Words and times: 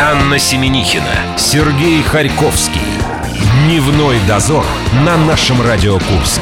Анна 0.00 0.40
Семенихина, 0.40 1.36
Сергей 1.36 2.02
Харьковский. 2.02 2.80
Дневной 3.64 4.16
дозор 4.26 4.64
на 5.04 5.16
нашем 5.16 5.62
Радио 5.62 5.94
Курск. 5.94 6.40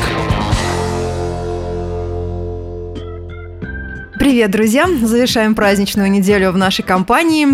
Привет, 4.18 4.50
друзья! 4.50 4.88
Завершаем 5.02 5.54
праздничную 5.54 6.10
неделю 6.10 6.52
в 6.52 6.56
нашей 6.56 6.82
компании. 6.82 7.46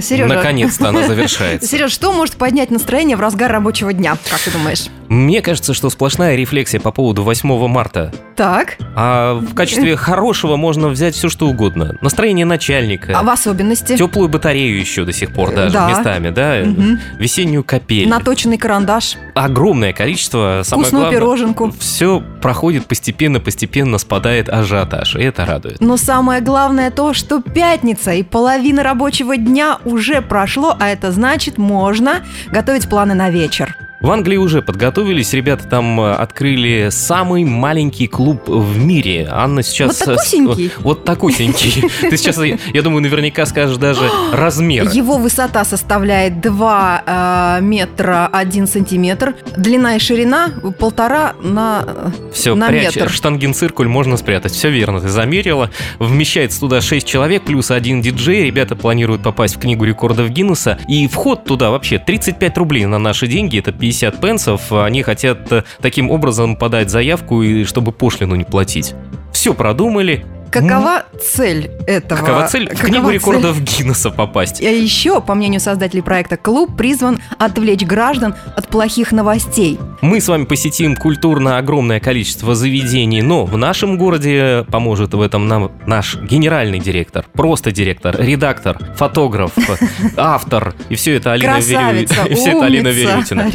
Сережа... 0.00 0.34
Наконец-то 0.34 0.88
она 0.88 1.02
завершается. 1.06 1.68
Сереж, 1.68 1.92
что 1.92 2.12
может 2.12 2.36
поднять 2.36 2.70
настроение 2.70 3.18
в 3.18 3.20
разгар 3.20 3.52
рабочего 3.52 3.92
дня, 3.92 4.16
как 4.30 4.40
ты 4.40 4.50
думаешь? 4.50 4.86
Мне 5.08 5.42
кажется, 5.42 5.74
что 5.74 5.90
сплошная 5.90 6.34
рефлексия 6.36 6.80
по 6.80 6.92
поводу 6.92 7.22
8 7.22 7.68
марта. 7.68 8.12
Так. 8.36 8.76
А 8.94 9.34
в 9.34 9.54
качестве 9.54 9.96
хорошего 9.96 10.56
можно 10.56 10.88
взять 10.88 11.14
все, 11.14 11.28
что 11.28 11.48
угодно. 11.48 11.96
Настроение 12.02 12.44
начальника. 12.44 13.18
А 13.18 13.22
в 13.22 13.30
особенности? 13.30 13.96
Теплую 13.96 14.28
батарею 14.28 14.78
еще 14.78 15.04
до 15.04 15.12
сих 15.12 15.32
пор 15.32 15.54
даже 15.54 15.72
да. 15.72 15.88
местами, 15.88 16.30
да? 16.30 16.62
Угу. 16.62 16.98
Весеннюю 17.18 17.64
капель. 17.64 18.08
Наточенный 18.08 18.58
карандаш. 18.58 19.16
Огромное 19.34 19.92
количество. 19.92 20.60
Самое 20.64 20.84
Вкусную 20.84 21.04
главное, 21.04 21.18
пироженку. 21.18 21.74
Все 21.78 22.22
проходит 22.42 22.86
постепенно, 22.86 23.40
постепенно 23.40 23.96
спадает 23.98 24.48
ажиотаж, 24.48 25.16
и 25.16 25.22
это 25.22 25.46
радует. 25.46 25.80
Но 25.80 25.96
самое 25.96 26.42
главное 26.42 26.90
то, 26.90 27.14
что 27.14 27.40
пятница 27.40 28.12
и 28.12 28.22
половина 28.22 28.82
рабочего 28.82 29.36
дня 29.36 29.78
уже 29.84 30.20
прошло, 30.20 30.76
а 30.78 30.88
это 30.88 31.10
значит, 31.10 31.56
можно 31.56 32.22
готовить 32.50 32.88
планы 32.88 33.14
на 33.14 33.30
вечер. 33.30 33.76
В 34.00 34.10
Англии 34.10 34.36
уже 34.36 34.60
подготовились, 34.60 35.32
ребята 35.32 35.66
там 35.66 35.98
э, 36.00 36.12
открыли 36.12 36.88
самый 36.90 37.44
маленький 37.44 38.06
клуб 38.06 38.42
в 38.46 38.78
мире. 38.78 39.26
Анна 39.30 39.62
сейчас... 39.62 40.00
Вот 40.00 40.16
такусенький? 40.16 40.72
Вот 40.80 41.04
такусенький. 41.04 41.90
Ты 42.10 42.16
сейчас, 42.16 42.38
я 42.38 42.82
думаю, 42.82 43.02
наверняка 43.02 43.46
скажешь 43.46 43.78
даже 43.78 44.10
размер. 44.32 44.88
Его 44.90 45.16
высота 45.16 45.64
составляет 45.64 46.40
2 46.40 47.02
э, 47.06 47.58
метра 47.62 48.28
1 48.32 48.66
сантиметр, 48.66 49.34
длина 49.56 49.96
и 49.96 49.98
ширина 49.98 50.50
полтора 50.78 51.34
на, 51.42 52.12
Все, 52.32 52.54
на 52.54 52.68
прячь, 52.68 52.96
метр. 52.96 53.10
штангенциркуль 53.10 53.88
можно 53.88 54.18
спрятать. 54.18 54.52
Все 54.52 54.70
верно, 54.70 55.00
ты 55.00 55.08
замерила. 55.08 55.70
Вмещается 55.98 56.60
туда 56.60 56.80
6 56.82 57.06
человек 57.06 57.44
плюс 57.44 57.70
один 57.70 58.02
диджей. 58.02 58.44
Ребята 58.44 58.76
планируют 58.76 59.22
попасть 59.22 59.56
в 59.56 59.58
книгу 59.58 59.84
рекордов 59.84 60.28
Гиннесса. 60.28 60.78
И 60.86 61.08
вход 61.08 61.44
туда 61.44 61.70
вообще 61.70 61.98
35 61.98 62.58
рублей 62.58 62.84
на 62.84 62.98
наши 62.98 63.26
деньги. 63.26 63.58
Это 63.58 63.72
50 63.86 64.20
пенсов, 64.20 64.72
они 64.72 65.02
хотят 65.02 65.52
э, 65.52 65.62
таким 65.80 66.10
образом 66.10 66.56
подать 66.56 66.90
заявку, 66.90 67.42
и 67.42 67.62
чтобы 67.62 67.92
пошлину 67.92 68.34
не 68.34 68.44
платить. 68.44 68.94
Все 69.32 69.54
продумали, 69.54 70.26
Какова 70.50 71.04
цель 71.20 71.70
этого? 71.86 72.20
Какова 72.20 72.48
цель? 72.48 72.74
В 72.74 72.80
книгу 72.80 73.10
рекордов 73.10 73.60
Гиннесса 73.60 74.10
попасть. 74.10 74.60
А 74.62 74.68
еще, 74.68 75.20
по 75.20 75.34
мнению 75.34 75.60
создателей 75.60 76.02
проекта, 76.02 76.36
клуб 76.36 76.76
призван 76.76 77.20
отвлечь 77.38 77.82
граждан 77.82 78.34
от 78.56 78.68
плохих 78.68 79.12
новостей. 79.12 79.78
Мы 80.00 80.20
с 80.20 80.28
вами 80.28 80.44
посетим 80.44 80.96
культурно 80.96 81.58
огромное 81.58 82.00
количество 82.00 82.54
заведений, 82.54 83.22
но 83.22 83.44
в 83.44 83.56
нашем 83.56 83.98
городе 83.98 84.64
поможет 84.70 85.14
в 85.14 85.20
этом 85.20 85.48
нам 85.48 85.72
наш 85.86 86.16
генеральный 86.16 86.78
директор, 86.78 87.26
просто 87.32 87.72
директор, 87.72 88.16
редактор, 88.18 88.78
фотограф, 88.96 89.52
автор. 90.16 90.74
И 90.88 90.94
все 90.94 91.14
это 91.16 91.32
Алина 91.32 91.58
Верютина. 91.58 92.24
Все 92.36 92.50
это 92.50 92.64
Алина 92.66 92.88
Верютина. 92.88 93.50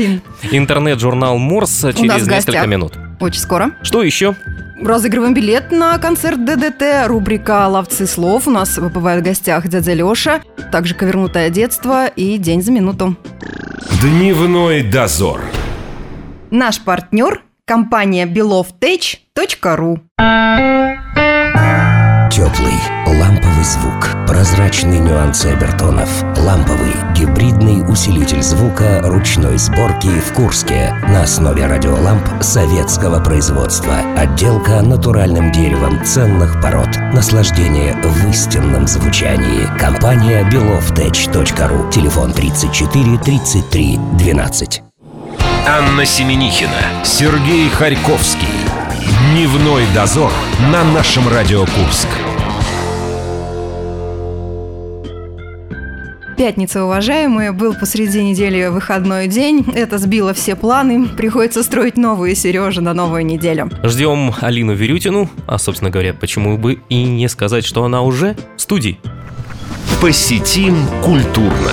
Интернет-журнал 0.52 1.38
Морс 1.38 1.86
через 1.96 2.28
несколько 2.28 2.68
минут. 2.68 2.94
Очень 3.22 3.40
скоро. 3.40 3.72
Что 3.84 4.04
еще? 4.04 4.36
Разыгрываем 4.82 5.34
билет 5.36 5.72
на 5.72 5.98
концерт 6.00 6.44
ДДТ. 6.44 7.06
Рубрика 7.06 7.68
«Ловцы 7.68 8.08
слов». 8.08 8.48
У 8.48 8.52
нас 8.52 8.80
бывает 8.80 9.22
в 9.22 9.26
гостях 9.26 9.68
дядя 9.68 9.94
Леша. 9.94 10.42
Также 10.72 10.96
«Ковернутое 10.96 11.50
детство» 11.52 12.08
и 12.08 12.38
«День 12.40 12.64
за 12.64 12.72
минуту». 12.72 13.16
Дневной 14.02 14.82
дозор. 14.82 15.42
Наш 16.50 16.82
партнер– 16.82 17.44
компания 17.66 18.26
belovtech.ru 18.26 20.00
Теплый 22.32 22.74
ламповый 23.06 23.64
звук, 23.64 24.10
прозрачные 24.32 25.02
нюансы 25.02 25.48
обертонов, 25.48 26.10
ламповый 26.38 26.94
гибридный 27.14 27.84
усилитель 27.92 28.42
звука 28.42 29.02
ручной 29.04 29.58
сборки 29.58 30.08
в 30.08 30.34
Курске 30.34 30.96
на 31.10 31.24
основе 31.24 31.66
радиоламп 31.66 32.42
советского 32.42 33.22
производства. 33.22 33.94
Отделка 34.16 34.82
натуральным 34.82 35.52
деревом 35.52 36.06
ценных 36.06 36.62
пород. 36.62 36.88
Наслаждение 37.14 37.94
в 38.02 38.30
истинном 38.30 38.88
звучании. 38.88 39.68
Компания 39.78 40.50
belovtech.ru. 40.50 41.92
Телефон 41.92 42.32
34 42.32 43.18
33 43.18 44.00
12. 44.18 44.84
Анна 45.68 46.06
Семенихина, 46.06 47.04
Сергей 47.04 47.68
Харьковский. 47.68 48.48
Дневной 49.34 49.84
дозор 49.94 50.32
на 50.72 50.86
нашем 50.86 51.28
Радио 51.28 51.66
Курск. 51.66 52.08
Пятница, 56.38 56.86
уважаемые, 56.86 57.52
был 57.52 57.74
посреди 57.74 58.24
недели 58.24 58.68
выходной 58.68 59.28
день. 59.28 59.66
Это 59.76 59.98
сбило 59.98 60.34
все 60.34 60.56
планы. 60.56 61.08
Приходится 61.08 61.64
строить 61.64 61.98
новые 61.98 62.36
Сережи 62.36 62.82
на 62.82 62.94
новую 62.94 63.26
неделю. 63.26 63.70
Ждем 63.84 64.34
Алину 64.42 64.74
Верютину. 64.74 65.30
А, 65.48 65.58
собственно 65.58 65.92
говоря, 65.92 66.14
почему 66.14 66.58
бы 66.58 66.80
и 66.90 67.04
не 67.04 67.28
сказать, 67.28 67.66
что 67.66 67.84
она 67.84 68.02
уже 68.02 68.36
в 68.58 68.62
студии. 68.62 69.00
Посетим 70.02 70.76
культурно. 71.04 71.72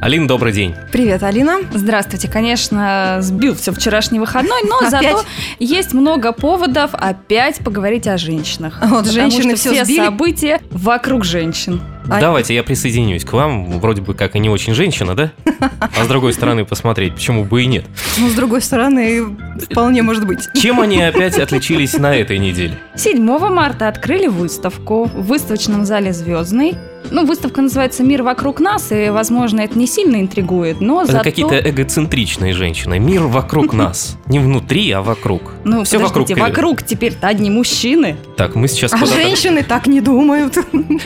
Алина, 0.00 0.28
добрый 0.28 0.52
день. 0.52 0.76
Привет, 0.92 1.24
Алина. 1.24 1.58
Здравствуйте. 1.72 2.28
Конечно, 2.28 3.18
сбил 3.20 3.56
все 3.56 3.72
вчерашний 3.72 4.20
выходной, 4.20 4.62
но 4.64 4.78
опять? 4.78 4.90
зато 4.90 5.24
есть 5.58 5.92
много 5.92 6.32
поводов 6.32 6.90
опять 6.94 7.58
поговорить 7.58 8.06
о 8.06 8.16
женщинах. 8.16 8.80
Вот 8.80 9.06
женщины 9.06 9.56
все, 9.56 9.72
все 9.72 9.84
сбили. 9.84 10.04
события 10.04 10.60
вокруг 10.70 11.24
женщин. 11.24 11.80
А... 12.08 12.20
Давайте 12.20 12.54
я 12.54 12.62
присоединюсь 12.62 13.24
к 13.24 13.32
вам. 13.32 13.80
Вроде 13.80 14.00
бы 14.00 14.14
как 14.14 14.36
и 14.36 14.38
не 14.38 14.48
очень 14.48 14.72
женщина, 14.72 15.16
да? 15.16 15.32
А 15.80 16.04
с 16.04 16.06
другой 16.06 16.32
стороны 16.32 16.64
посмотреть, 16.64 17.14
почему 17.14 17.44
бы 17.44 17.64
и 17.64 17.66
нет. 17.66 17.84
Ну, 18.18 18.28
с 18.28 18.34
другой 18.34 18.62
стороны, 18.62 19.36
вполне 19.70 20.02
может 20.02 20.26
быть. 20.26 20.48
Чем 20.54 20.80
они 20.80 21.02
опять 21.02 21.38
отличились 21.38 21.94
на 21.94 22.14
этой 22.14 22.38
неделе? 22.38 22.78
7 22.94 23.20
марта 23.20 23.88
открыли 23.88 24.28
выставку 24.28 25.04
в 25.04 25.26
выставочном 25.26 25.84
зале 25.84 26.12
«Звездный». 26.12 26.76
Ну, 27.10 27.24
выставка 27.24 27.62
называется 27.62 28.02
«Мир 28.02 28.22
вокруг 28.22 28.60
нас», 28.60 28.92
и, 28.92 29.08
возможно, 29.10 29.60
это 29.60 29.78
не 29.78 29.86
сильно 29.86 30.20
интригует, 30.20 30.80
но 30.80 31.02
это 31.02 31.12
зато... 31.12 31.24
какие-то 31.24 31.58
эгоцентричные 31.58 32.52
женщины. 32.52 32.98
Мир 32.98 33.22
вокруг 33.22 33.72
нас. 33.72 34.16
Не 34.26 34.38
внутри, 34.38 34.90
а 34.90 35.00
вокруг. 35.00 35.54
Ну, 35.64 35.84
Все 35.84 35.98
вокруг. 35.98 36.28
Вокруг 36.30 36.82
теперь-то 36.82 37.28
одни 37.28 37.50
мужчины. 37.50 38.16
Так, 38.36 38.54
мы 38.54 38.68
сейчас... 38.68 38.92
А 38.92 39.06
женщины 39.06 39.62
так 39.62 39.86
не 39.86 40.00
думают. 40.00 40.58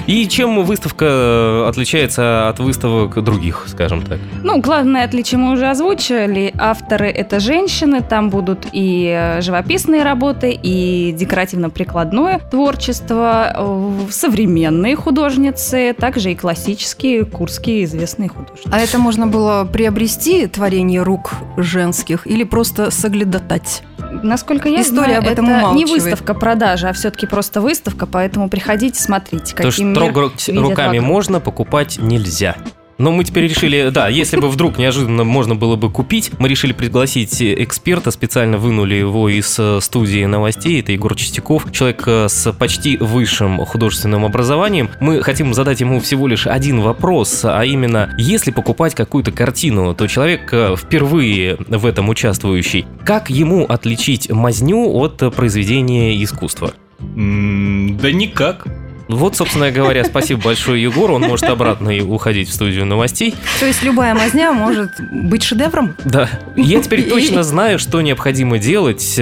И 0.06 0.26
чем 0.28 0.64
выставка 0.64 1.69
отличается 1.69 2.48
от 2.48 2.59
выставок 2.59 3.22
других, 3.22 3.66
скажем 3.69 4.03
так? 4.03 4.19
Ну, 4.42 4.60
главное 4.60 5.04
отличие 5.04 5.38
мы 5.38 5.53
уже 5.53 5.69
озвучили. 5.69 6.53
Авторы— 6.59 7.09
это 7.10 7.38
женщины, 7.38 8.00
там 8.00 8.30
будут 8.30 8.66
и 8.72 9.38
живописные 9.41 10.03
работы, 10.03 10.59
и 10.60 11.14
декоративно-прикладное 11.16 12.41
творчество, 12.50 14.06
современные 14.10 14.97
художницы, 14.97 15.91
также 15.92 16.32
и 16.32 16.34
классические 16.34 17.25
курские 17.25 17.84
известные 17.84 18.28
художники. 18.28 18.69
А 18.70 18.78
это 18.78 18.98
можно 18.98 19.26
было 19.26 19.64
приобрести 19.64 20.47
творение 20.47 21.03
рук 21.03 21.34
женских 21.56 22.26
или 22.26 22.44
просто 22.44 22.91
соглядатать? 22.91 23.82
Насколько 24.22 24.69
я 24.69 24.82
История 24.82 25.14
знаю, 25.14 25.19
об 25.20 25.28
этом 25.28 25.48
это 25.48 25.58
умалчивает. 25.58 25.76
не 25.76 25.84
выставка 25.86 26.34
продажи, 26.34 26.88
а 26.88 26.92
все-таки 26.92 27.26
просто 27.26 27.60
выставка, 27.60 28.06
поэтому 28.06 28.48
приходите, 28.48 29.00
смотрите, 29.00 29.54
какие 29.54 29.70
То, 29.70 29.70
что 29.70 29.94
трогать 29.94 30.48
руками 30.48 30.98
вокруг. 30.98 31.12
можно, 31.12 31.41
покупать 31.41 31.98
нельзя. 31.98 32.56
Но 33.03 33.10
мы 33.10 33.25
теперь 33.25 33.49
решили, 33.49 33.89
да, 33.89 34.07
если 34.07 34.37
бы 34.37 34.49
вдруг 34.49 34.78
неожиданно 34.78 35.25
можно 35.25 35.57
было 35.57 35.75
бы 35.75 35.91
купить, 35.91 36.31
мы 36.39 36.47
решили 36.49 36.72
пригласить 36.72 37.43
эксперта, 37.43 38.13
специально 38.13 38.59
вынули 38.59 38.95
его 38.95 39.28
из 39.28 39.59
э, 39.59 39.81
студии 39.81 40.25
новостей, 40.25 40.81
это 40.81 40.93
Егор 40.93 41.13
Чистяков, 41.16 41.72
человек 41.72 42.04
э, 42.07 42.28
с 42.28 42.53
почти 42.53 42.97
высшим 42.99 43.59
художественным 43.66 44.25
образованием. 44.25 44.89
Мы 45.01 45.21
хотим 45.21 45.53
задать 45.53 45.81
ему 45.81 45.99
всего 45.99 46.28
лишь 46.28 46.47
один 46.47 46.81
вопрос, 46.81 47.41
а 47.43 47.65
именно, 47.65 48.15
если 48.19 48.53
покупать 48.53 48.95
какую-то 48.95 49.33
картину, 49.33 49.97
то 49.97 50.07
человек 50.07 50.48
э, 50.53 50.77
впервые 50.78 51.57
в 51.57 51.84
этом 51.84 52.09
участвующий, 52.09 52.87
как 53.05 53.31
ему 53.31 53.65
отличить 53.65 54.31
мазню 54.31 54.89
от 54.93 55.16
произведения 55.34 56.22
искусства? 56.22 56.72
Да 57.01 58.13
никак. 58.13 58.69
Вот, 59.12 59.36
собственно 59.36 59.70
говоря, 59.70 60.04
спасибо 60.12 60.42
большое 60.42 60.82
Егору. 60.82 61.14
Он 61.14 61.22
может 61.22 61.44
обратно 61.44 61.91
и 61.91 62.00
уходить 62.00 62.48
в 62.48 62.54
студию 62.54 62.86
новостей. 62.86 63.34
То 63.60 63.66
есть 63.66 63.82
любая 63.82 64.14
мазня 64.14 64.53
может 64.53 64.92
быть 65.00 65.42
шедевром? 65.42 65.94
Да. 66.04 66.28
Я 66.56 66.80
теперь 66.82 67.09
точно 67.09 67.42
знаю, 67.42 67.78
что 67.78 68.00
необходимо 68.00 68.59
делать. 68.59 69.18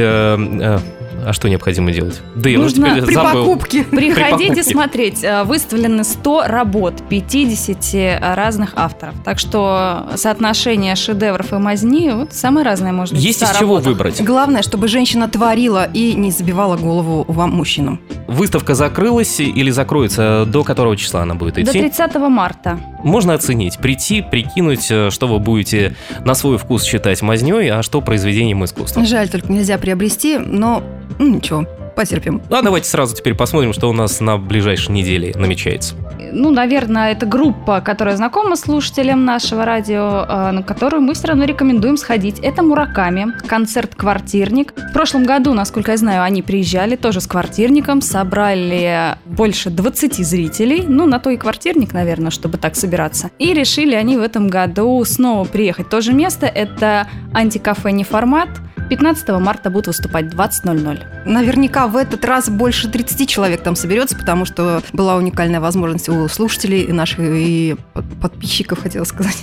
Э, 1.20 1.26
э, 1.26 1.28
А 1.28 1.32
что 1.32 1.48
необходимо 1.48 1.92
делать? 1.92 2.20
Да 2.34 2.48
я 2.50 2.58
уже 2.58 2.68
Нужно 2.76 2.90
теперь 2.90 3.04
При 3.06 3.14
забыл. 3.14 3.44
покупке. 3.46 3.84
Приходите 3.84 4.48
покупке. 4.50 4.64
смотреть. 4.64 5.24
Э, 5.24 5.44
Выставлены 5.44 6.04
100 6.04 6.44
работ 6.46 6.94
50 7.08 8.18
разных 8.36 8.72
авторов. 8.76 9.14
Так 9.24 9.38
что 9.38 10.08
соотношение 10.16 10.94
шедевров 10.96 11.52
и 11.52 11.56
мазни 11.56 12.10
вот 12.12 12.32
самое 12.32 12.64
разное 12.64 12.92
может 12.92 13.14
быть. 13.14 13.22
Есть 13.22 13.40
в 13.42 13.46
100 13.46 13.52
из 13.54 13.58
чего 13.58 13.74
работах. 13.76 13.92
выбрать. 13.92 14.22
Главное, 14.24 14.62
чтобы 14.62 14.88
женщина 14.88 15.28
творила 15.28 15.84
и 15.84 16.14
не 16.14 16.30
забивала 16.30 16.76
голову 16.76 17.24
вам, 17.28 17.50
мужчинам. 17.50 18.00
Выставка 18.26 18.74
закрылась 18.74 19.40
или 19.40 19.70
закроется? 19.70 20.44
До 20.46 20.62
которого 20.62 20.96
числа 20.96 21.22
она 21.22 21.34
будет 21.34 21.54
До 21.54 21.62
идти? 21.62 21.80
30 21.80 22.14
марта. 22.28 22.78
Можно 23.02 23.34
оценить, 23.34 23.78
прийти, 23.78 24.22
прикинуть, 24.22 24.86
э, 24.90 25.10
что 25.10 25.26
вы 25.26 25.38
будете 25.38 25.96
на 26.24 26.34
свой 26.34 26.58
вкус 26.58 26.84
считать 26.84 27.22
мазней, 27.22 27.70
а 27.72 27.82
что 27.82 28.00
произведением 28.00 28.64
искусства. 28.64 29.04
Жаль, 29.04 29.28
только 29.28 29.50
нельзя 29.52 29.78
приобрести, 29.78 30.38
но 30.38 30.82
ну, 31.18 31.28
ничего, 31.28 31.66
потерпим. 31.96 32.40
Ну, 32.48 32.56
а 32.56 32.62
давайте 32.62 32.88
сразу 32.88 33.14
теперь 33.14 33.34
посмотрим, 33.34 33.72
что 33.72 33.88
у 33.88 33.92
нас 33.92 34.20
на 34.20 34.38
ближайшей 34.38 34.92
неделе 34.92 35.34
намечается. 35.36 35.94
Ну, 36.32 36.50
наверное, 36.50 37.12
это 37.12 37.26
группа, 37.26 37.80
которая 37.80 38.16
знакома 38.16 38.56
слушателям 38.56 39.24
нашего 39.24 39.64
радио, 39.64 40.24
э, 40.28 40.50
на 40.52 40.62
которую 40.62 41.02
мы 41.02 41.14
все 41.14 41.28
равно 41.28 41.44
рекомендуем 41.44 41.96
сходить. 41.96 42.38
Это 42.40 42.62
Мураками, 42.62 43.34
концерт 43.46 43.94
«Квартирник». 43.94 44.72
В 44.90 44.92
прошлом 44.92 45.24
году, 45.24 45.54
насколько 45.54 45.90
я 45.90 45.96
знаю, 45.96 46.22
они 46.22 46.42
приезжали 46.42 46.96
тоже 46.96 47.20
с 47.20 47.26
«Квартирником», 47.26 48.00
собрали 48.00 49.16
больше 49.24 49.70
20 49.70 50.14
зрителей, 50.24 50.84
ну, 50.86 51.06
на 51.06 51.18
то 51.18 51.30
и 51.30 51.36
«Квартирник», 51.36 51.92
наверное, 51.92 52.30
чтобы 52.30 52.58
так 52.58 52.76
собираться. 52.76 53.30
И 53.38 53.52
решили 53.52 53.94
они 53.94 54.16
в 54.16 54.20
этом 54.20 54.48
году 54.48 55.04
снова 55.04 55.44
приехать. 55.44 55.88
То 55.88 56.00
же 56.00 56.12
место– 56.12 56.46
это 56.54 57.08
антикафе 57.32 57.92
«Неформат», 57.92 58.48
15 58.90 59.28
марта 59.40 59.70
будут 59.70 59.86
выступать 59.86 60.26
20.00. 60.26 61.24
Наверняка 61.24 61.86
в 61.86 61.96
этот 61.96 62.24
раз 62.24 62.50
больше 62.50 62.90
30 62.90 63.28
человек 63.28 63.62
там 63.62 63.76
соберется, 63.76 64.16
потому 64.16 64.44
что 64.44 64.82
была 64.92 65.16
уникальная 65.16 65.60
возможность 65.60 66.08
у 66.08 66.26
слушателей 66.28 66.82
и 66.82 66.92
наших 66.92 67.20
и 67.20 67.76
под- 67.94 68.20
подписчиков, 68.20 68.82
хотела 68.82 69.04
сказать. 69.04 69.42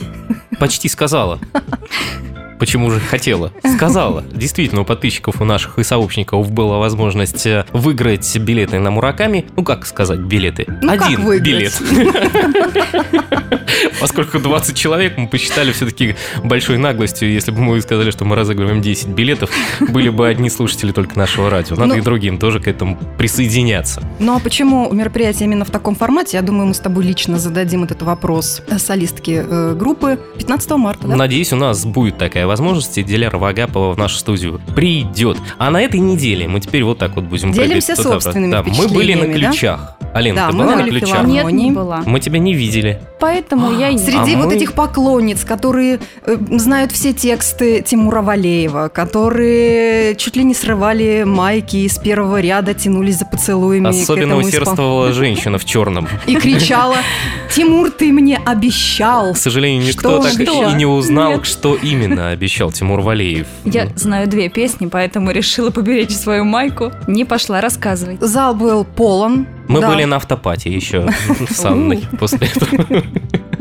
Почти 0.60 0.90
сказала. 0.90 1.40
Почему 2.60 2.92
же 2.92 3.00
хотела? 3.00 3.52
Сказала. 3.76 4.24
Действительно, 4.32 4.82
у 4.82 4.86
подписчиков 4.86 5.42
у 5.42 5.46
наших 5.46 5.80
и 5.80 5.84
сообщников 5.84 6.52
была 6.52 6.78
возможность 6.80 7.46
э, 7.46 7.66
выиграть 7.74 8.36
билеты 8.38 8.80
на 8.80 8.92
Мураками. 8.92 9.46
Ну, 9.56 9.64
как 9.64 9.86
сказать, 9.86 10.20
билеты? 10.20 10.66
Ну, 10.82 10.90
как 10.90 11.08
Один 11.08 11.24
выиграть? 11.24 11.80
билет. 11.82 11.82
Поскольку 14.00 14.40
20 14.40 14.76
человек, 14.76 15.18
мы 15.18 15.28
посчитали 15.28 15.72
все-таки 15.72 16.16
большой 16.44 16.78
наглостью, 16.78 17.32
если 17.32 17.52
бы 17.52 17.60
мы 17.62 17.80
сказали, 17.82 18.12
что 18.12 18.26
мы 18.26 18.36
разыгрываем 18.36 18.82
10 18.82 19.08
билетов, 19.10 19.50
были 19.80 20.10
бы 20.10 20.28
одни 20.28 20.50
слушатели 20.50 20.92
только 20.92 21.18
нашего 21.18 21.50
радио. 21.50 21.76
Надо 21.76 21.96
Ну- 21.96 21.98
и 21.98 22.02
другим 22.02 22.38
тоже 22.38 22.60
к 22.60 22.68
этому 22.68 22.98
присоединяться. 23.18 24.04
Ну 24.20 24.36
а 24.36 24.40
почему 24.40 24.92
мероприятие 24.92 25.46
именно 25.48 25.66
в 25.66 25.72
таком 25.72 25.96
формате? 25.96 26.38
Я 26.38 26.44
думаю, 26.44 26.68
мы 26.68 26.74
с 26.74 26.80
тобой 26.80 27.04
лично 27.06 27.38
зададим 27.40 27.84
этот 27.84 28.02
вопрос 28.04 28.62
э, 28.68 28.78
солистке 28.80 29.46
э, 29.48 29.76
группы 29.78 30.20
15 30.38 30.72
марта, 30.72 31.08
да? 31.08 31.16
Надеюсь, 31.16 31.52
у 31.54 31.58
нас 31.58 31.86
будет 31.86 32.18
такая 32.18 32.47
возможность, 32.48 32.98
и 32.98 33.04
Диляра 33.04 33.38
Вагапова 33.38 33.94
в 33.94 33.98
нашу 33.98 34.18
студию 34.18 34.60
придет. 34.76 35.38
А 35.58 35.70
на 35.70 35.82
этой 35.82 36.00
неделе 36.00 36.48
мы 36.48 36.60
теперь 36.60 36.84
вот 36.84 36.98
так 37.00 37.16
вот 37.16 37.26
будем 37.26 37.52
Делимся 37.52 37.96
собственными 37.96 38.52
Да, 38.52 38.64
мы 38.64 38.88
были 38.88 39.14
на 39.14 39.22
впечатлениями, 39.26 39.42
да? 39.42 39.50
ключах. 39.52 39.94
Алина, 40.14 40.36
Да, 40.36 40.48
ты 40.50 40.56
мы 40.56 40.64
была 40.64 40.76
на 40.78 40.84
ключах? 40.90 41.28
Нет, 41.28 41.52
не 41.52 41.72
была. 41.72 42.02
Мы 42.06 42.20
тебя 42.20 42.40
не 42.40 42.54
видели. 42.54 43.00
Поэтому 43.20 43.72
я 43.78 43.90
и 43.90 43.94
не 43.94 44.00
Среди 44.00 44.34
А 44.36 44.38
вот 44.38 44.48
мы- 44.48 44.56
этих 44.56 44.74
поклонниц, 44.74 45.44
которые 45.44 46.00
э, 46.26 46.38
знают 46.58 46.92
все 46.92 47.14
тексты 47.14 47.82
Тимура 47.86 48.22
Валеева, 48.22 48.90
которые 48.90 50.16
чуть 50.16 50.36
ли 50.36 50.44
не 50.44 50.54
срывали 50.54 51.24
майки 51.26 51.78
и 51.78 51.90
с 51.90 51.98
первого 51.98 52.40
ряда 52.40 52.74
тянулись 52.74 53.18
за 53.20 53.26
поцелуями 53.26 53.90
Особенно 53.90 54.38
усердствовала 54.38 55.12
женщина 55.14 55.58
в 55.58 55.66
черном. 55.66 56.08
и 56.26 56.36
кричала 56.36 56.96
«Тимур, 57.54 57.92
ты 57.92 58.12
мне 58.12 58.38
обещал!» 58.44 59.34
К 59.34 59.38
сожалению, 59.38 59.84
никто 59.88 60.22
Что? 60.22 60.30
так 60.32 60.40
и 60.40 60.76
не 60.76 60.86
узнал, 60.86 61.44
что 61.44 61.76
именно 61.76 62.30
обещал 62.38 62.72
Тимур 62.72 63.02
Валеев. 63.02 63.48
Я 63.66 63.88
знаю 63.96 64.28
две 64.28 64.48
песни, 64.48 64.86
поэтому 64.86 65.32
решила 65.32 65.72
поберечь 65.72 66.12
свою 66.12 66.46
майку. 66.46 66.92
Не 67.08 67.26
пошла 67.26 67.62
рассказывать. 67.62 68.22
Зал 68.22 68.54
был 68.54 68.86
полон. 68.86 69.48
Мы 69.68 69.82
Да, 69.82 69.90
были 69.90 70.04
на 70.04 70.18
автопате 70.18 70.72
еще 70.72 71.10
с 71.50 71.66
Анной 71.66 72.04
после 72.20 72.48
этого. 72.48 73.04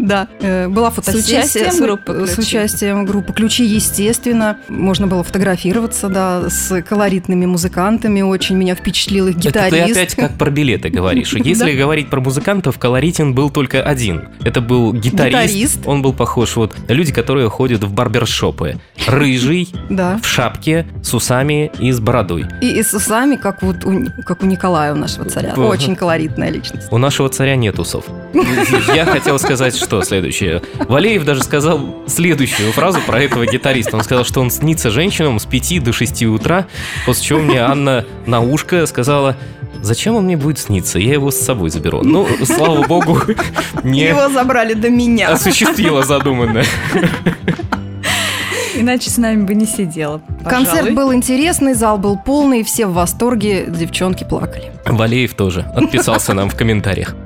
Да, 0.07 0.29
Э, 0.41 0.69
была 0.69 0.91
фотосессия 0.91 1.41
участием 1.41 1.83
группы 1.83 2.27
с 2.27 2.39
участием 2.39 3.05
группы 3.05 3.33
«Ключи», 3.33 3.65
естественно. 3.65 4.59
Можно 4.69 5.07
было 5.07 5.25
фотографироваться, 5.25 6.09
да, 6.09 6.49
с 6.49 6.83
колоритными 6.83 7.47
музыкантами. 7.47 8.23
Очень 8.23 8.57
меня 8.57 8.75
впечатлил 8.75 9.29
их 9.29 9.37
Это 9.39 9.51
ты 9.51 9.51
гитарист. 9.51 9.91
опять 9.91 10.15
как 10.15 10.39
про 10.39 10.51
билеты 10.51 10.89
говоришь. 10.91 11.33
Если 11.45 11.73
говорить 11.73 12.11
про 12.11 12.21
музыкантов, 12.21 12.79
колоритин 12.79 13.35
был 13.35 13.51
только 13.51 13.83
один. 13.83 14.29
Это 14.45 14.61
был 14.61 14.93
гитарист. 14.93 15.55
Гитарист. 15.55 15.79
Он 15.87 16.03
был 16.03 16.13
похож 16.13 16.57
вот 16.57 16.75
на 16.89 16.93
люди, 16.93 17.13
которые 17.13 17.49
ходят 17.49 17.83
в 17.83 17.93
барбершопы. 17.93 18.77
Рыжий, 19.07 19.69
в 19.89 20.25
шапке, 20.25 20.87
с 21.03 21.15
усами 21.15 21.71
и 21.79 21.93
с 21.93 22.01
бородой. 22.01 22.47
И, 22.61 22.83
с 22.83 22.93
усами, 22.95 23.37
как 23.37 23.63
вот 23.63 23.85
у, 23.85 24.07
как 24.25 24.43
у 24.43 24.47
Николая, 24.47 24.93
у 24.93 24.97
нашего 24.97 25.29
царя. 25.29 25.55
Очень 25.55 25.97
колоритная 25.97 26.51
личность. 26.51 26.89
У 26.91 26.99
нашего 26.99 27.29
царя 27.29 27.57
нет 27.57 27.79
усов. 27.79 28.05
Я 28.95 29.05
хотел 29.07 29.39
сказать, 29.39 29.77
что 29.77 29.96
следующее. 30.03 30.63
Валеев 30.89 31.25
даже 31.25 31.43
сказал 31.43 31.81
следующую 32.07 32.73
фразу 32.73 33.01
про 33.07 33.21
этого 33.21 33.47
гитариста. 33.47 33.97
Он 33.97 34.03
сказал, 34.03 34.25
что 34.25 34.41
он 34.41 34.51
снится 34.51 34.91
женщинам 34.91 35.39
с 35.39 35.47
5 35.47 35.83
до 35.85 35.93
6 35.93 36.23
утра, 36.25 36.67
после 37.05 37.25
чего 37.25 37.41
мне 37.41 37.61
Анна 37.61 38.05
на 38.27 38.41
ушко 38.41 38.87
сказала, 38.87 39.37
зачем 39.83 40.17
он 40.17 40.25
мне 40.25 40.37
будет 40.37 40.59
сниться, 40.59 40.99
я 40.99 41.13
его 41.15 41.31
с 41.31 41.39
собой 41.39 41.71
заберу. 41.71 42.03
Ну, 42.03 42.27
слава 42.45 42.87
богу, 42.87 43.21
не 43.83 44.01
Его 44.09 44.29
забрали 44.29 44.75
до 44.75 44.91
меня. 44.91 45.29
осуществила 45.31 46.03
задуманное. 46.03 46.65
Иначе 48.75 49.09
с 49.09 49.17
нами 49.17 49.43
бы 49.43 49.55
не 49.55 49.65
сидела. 49.65 50.21
Концерт 50.45 50.81
пожалуй. 50.81 50.93
был 50.95 51.15
интересный, 51.15 51.73
зал 51.73 51.97
был 51.97 52.19
полный, 52.19 52.63
все 52.63 52.87
в 52.87 52.93
восторге, 52.93 53.65
девчонки 53.69 54.25
плакали. 54.25 54.71
Валеев 54.85 55.35
тоже 55.35 55.63
отписался 55.75 56.35
нам 56.35 56.51
в 56.51 56.57
комментариях. 56.57 57.17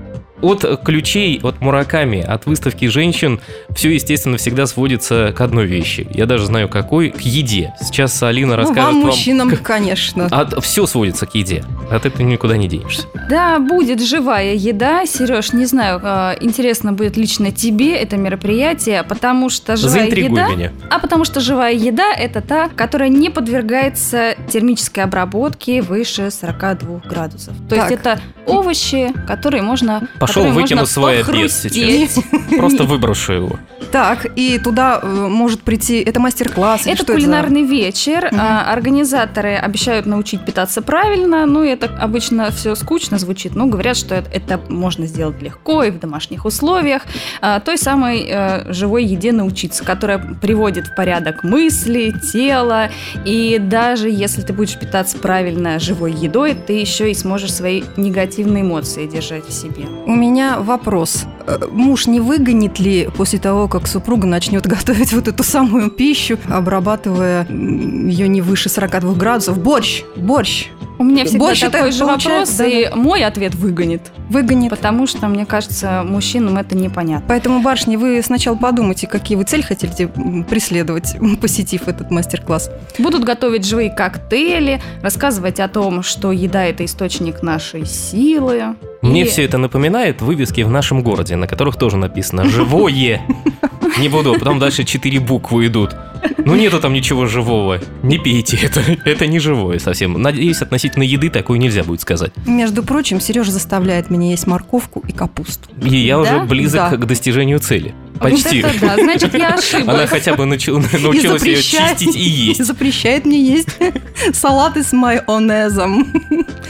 От 0.43 0.65
ключей, 0.85 1.41
от 1.43 1.61
Мураками, 1.61 2.21
от 2.21 2.47
выставки 2.47 2.87
женщин 2.87 3.41
все, 3.75 3.91
естественно, 3.95 4.37
всегда 4.37 4.67
сводится 4.67 5.33
к 5.37 5.41
одной 5.41 5.67
вещи. 5.67 6.07
Я 6.13 6.27
даже 6.27 6.47
знаю 6.47 6.69
какой, 6.69 7.11
к 7.11 7.21
еде. 7.21 7.75
Сейчас 7.81 8.23
Алина 8.23 8.53
Ну, 8.53 8.57
расскажет 8.57 8.85
вам, 8.85 8.95
вам... 9.03 9.07
мужчинам, 9.07 9.57
конечно. 9.63 10.27
От, 10.31 10.63
все 10.65 10.87
сводится 10.87 11.27
к 11.27 11.35
еде. 11.35 11.65
От 11.91 12.07
этого 12.07 12.23
никуда 12.23 12.57
не 12.57 12.69
денешься. 12.69 13.07
Да, 13.29 13.59
будет 13.59 14.01
живая 14.03 14.55
еда. 14.55 15.07
Сереж, 15.07 15.53
не 15.53 15.67
знаю, 15.67 16.01
э, 16.03 16.37
интересно 16.41 16.93
будет 16.93 17.17
лично 17.17 17.53
тебе 17.53 17.95
это 17.97 18.17
мероприятие, 18.17 19.03
потому 19.03 19.51
что 19.51 19.77
живая 19.77 20.01
Заинтригуй 20.01 20.31
еда... 20.39 20.49
меня. 20.49 20.73
А 20.91 20.99
потому 20.99 21.25
что 21.25 21.41
живая 21.41 21.73
еда– 21.75 22.13
это 22.19 22.41
та, 22.41 22.69
которая 22.69 23.09
не 23.09 23.31
подвергается 23.31 24.35
термической 24.51 25.05
обработке 25.05 25.83
выше 25.83 26.31
42 26.31 27.01
градусов. 27.09 27.55
То 27.69 27.77
Так. 27.77 27.91
есть 27.91 28.01
это 28.01 28.21
овощи, 28.47 29.13
которые 29.27 29.63
можно 29.63 30.09
Пошел, 30.19 30.30
которыми 30.35 30.55
выкину 30.55 30.87
свой 30.87 31.21
обед 31.21 31.27
похрустеть. 31.27 32.19
Просто 32.57 32.85
выброшу 32.85 33.33
его. 33.33 33.59
Так, 33.93 34.27
и 34.37 34.59
туда 34.59 35.01
э, 35.03 35.07
может 35.07 35.63
прийти... 35.63 35.99
Это 36.01 36.21
мастер-класс? 36.21 36.83
Это 36.87 36.97
что 36.97 37.07
за- 37.07 37.13
кулинарный 37.13 37.63
вечер. 37.63 38.29
А, 38.33 38.73
Организаторы 38.73 39.57
обещают 39.57 40.07
научить 40.07 40.45
питаться 40.45 40.81
правильно. 40.81 41.45
Ну, 41.47 41.65
это 41.65 41.87
обычно 42.01 42.51
все 42.53 42.75
скучно 42.77 43.19
звучит. 43.19 43.57
Ну, 43.57 43.69
говорят, 43.69 43.97
что 43.97 44.15
это, 44.15 44.31
это 44.31 44.61
можно 44.69 45.07
сделать 45.07 45.43
легко 45.43 45.83
и 45.83 45.91
в 45.91 45.99
домашних 45.99 46.45
условиях. 46.45 47.03
А, 47.41 47.59
той 47.59 47.79
самой 47.79 48.27
э, 48.29 48.73
живой 48.73 49.05
еде 49.05 49.33
научиться, 49.33 49.85
которая 49.85 50.19
приводит 50.19 50.89
в 50.89 50.95
порядок 50.95 51.43
мысли, 51.43 52.15
тело. 52.33 52.91
И 53.25 53.59
даже 53.59 54.09
если 54.09 54.43
ты 54.43 54.53
будешь 54.53 54.79
питаться 54.79 55.19
правильно 55.19 55.81
живой 55.81 56.13
едой, 56.13 56.55
ты 56.55 56.75
еще 56.75 57.11
и 57.11 57.15
сможешь 57.15 57.53
свои 57.53 57.83
негативные 57.97 58.63
эмоции 58.63 59.07
держать 59.07 59.49
в 59.49 59.53
себе. 59.53 59.85
У 60.07 60.15
меня 60.21 60.61
вопрос. 60.61 61.25
Э, 61.47 61.67
Муж 61.71 62.07
не 62.07 62.21
выгонит 62.21 62.79
ли 62.79 63.09
после 63.17 63.39
того, 63.39 63.67
как 63.69 63.87
супруга 63.89 64.27
начнет 64.27 64.67
готовить 64.75 65.13
вот 65.13 65.27
эту 65.27 65.43
самую 65.43 65.91
пищу, 65.91 66.39
обрабатывая 66.49 67.47
ее 67.49 68.29
не 68.29 68.43
выше 68.43 68.69
42 68.69 69.15
градусов? 69.15 69.59
Борщ! 69.59 70.03
Борщ! 70.17 70.69
У 70.99 71.03
меня 71.03 71.25
всегда 71.25 71.47
Борщ 71.47 71.61
такой 71.61 71.93
же 71.93 72.05
вопрос, 72.05 72.25
получается, 72.25 72.65
и 72.67 72.95
мой 72.95 73.25
ответ 73.25 73.55
выгонит. 73.55 74.13
Выгонит. 74.29 74.69
Потому 74.69 75.07
что, 75.07 75.29
мне 75.29 75.47
кажется, 75.47 76.03
мужчинам 76.05 76.59
это 76.59 76.77
непонятно. 76.77 77.25
Поэтому, 77.27 77.63
барышни, 77.63 77.97
вы 77.97 78.21
сначала 78.23 78.55
подумайте, 78.55 79.07
какие 79.07 79.39
вы 79.39 79.45
цель 79.45 79.65
хотите 79.65 80.09
преследовать, 80.09 81.17
посетив 81.41 81.89
этот 81.89 82.11
мастер-класс. 82.11 82.71
Будут 82.99 83.25
готовить 83.25 83.65
живые 83.65 83.91
коктейли, 83.91 84.83
рассказывать 85.01 85.59
о 85.59 85.69
том, 85.69 86.03
что 86.03 86.33
еда– 86.33 86.65
это 86.67 86.85
источник 86.85 87.43
нашей 87.43 87.87
силы. 87.87 88.77
Мне 89.03 89.23
И- 89.23 89.25
все 89.25 89.45
это 89.45 89.59
напоминает 89.59 90.21
вывески 90.21 90.61
в 90.63 90.71
нашем 90.71 91.03
городе, 91.03 91.37
на 91.37 91.47
которых 91.47 91.77
тоже 91.77 91.97
написано 91.97 92.45
«Живое». 92.45 93.23
Не 93.99 94.09
буду, 94.09 94.35
потом 94.39 94.59
дальше 94.59 94.85
четыре 94.85 95.21
буквы 95.21 95.67
идут. 95.67 95.95
Ну 96.39 96.55
нету 96.55 96.81
там 96.81 96.93
ничего 96.93 97.27
живого. 97.27 97.81
Не 98.03 98.19
пейте 98.19 98.59
это. 98.63 98.83
Это 99.05 99.27
не 99.27 99.39
живое 99.39 99.79
совсем. 99.79 100.21
Надеюсь, 100.21 100.61
относительно 100.61 101.03
еды 101.03 101.31
такое 101.31 101.59
нельзя 101.59 101.83
будет 101.83 102.03
сказать. 102.03 102.33
Между 102.47 102.83
прочим, 102.83 103.21
Сережа 103.21 103.51
заставляет 103.53 104.11
меня 104.11 104.31
есть 104.31 104.47
морковку 104.47 105.03
и 105.09 105.13
капусту. 105.13 105.71
И 105.83 105.97
я 105.97 106.17
Да? 106.17 106.23
уже 106.23 106.41
близок 106.45 106.91
Да. 106.91 106.97
к 106.99 107.07
достижению 107.07 107.59
цели. 107.59 107.95
Почти. 108.21 108.61
Вот 108.61 108.73
это 108.75 108.81
да, 108.87 108.95
значит, 108.97 109.35
я 109.35 109.55
ошиблась. 109.55 109.89
Она 109.89 110.07
хотя 110.07 110.35
бы 110.35 110.45
начал- 110.45 110.79
научилась 110.79 111.43
ее 111.43 111.63
чистить 111.63 112.15
и 112.15 112.21
есть. 112.49 112.63
Запрещает 112.63 113.25
мне 113.25 113.43
есть 113.43 113.71
салаты 114.35 114.83
с 114.83 114.93
майонезом. 114.93 116.07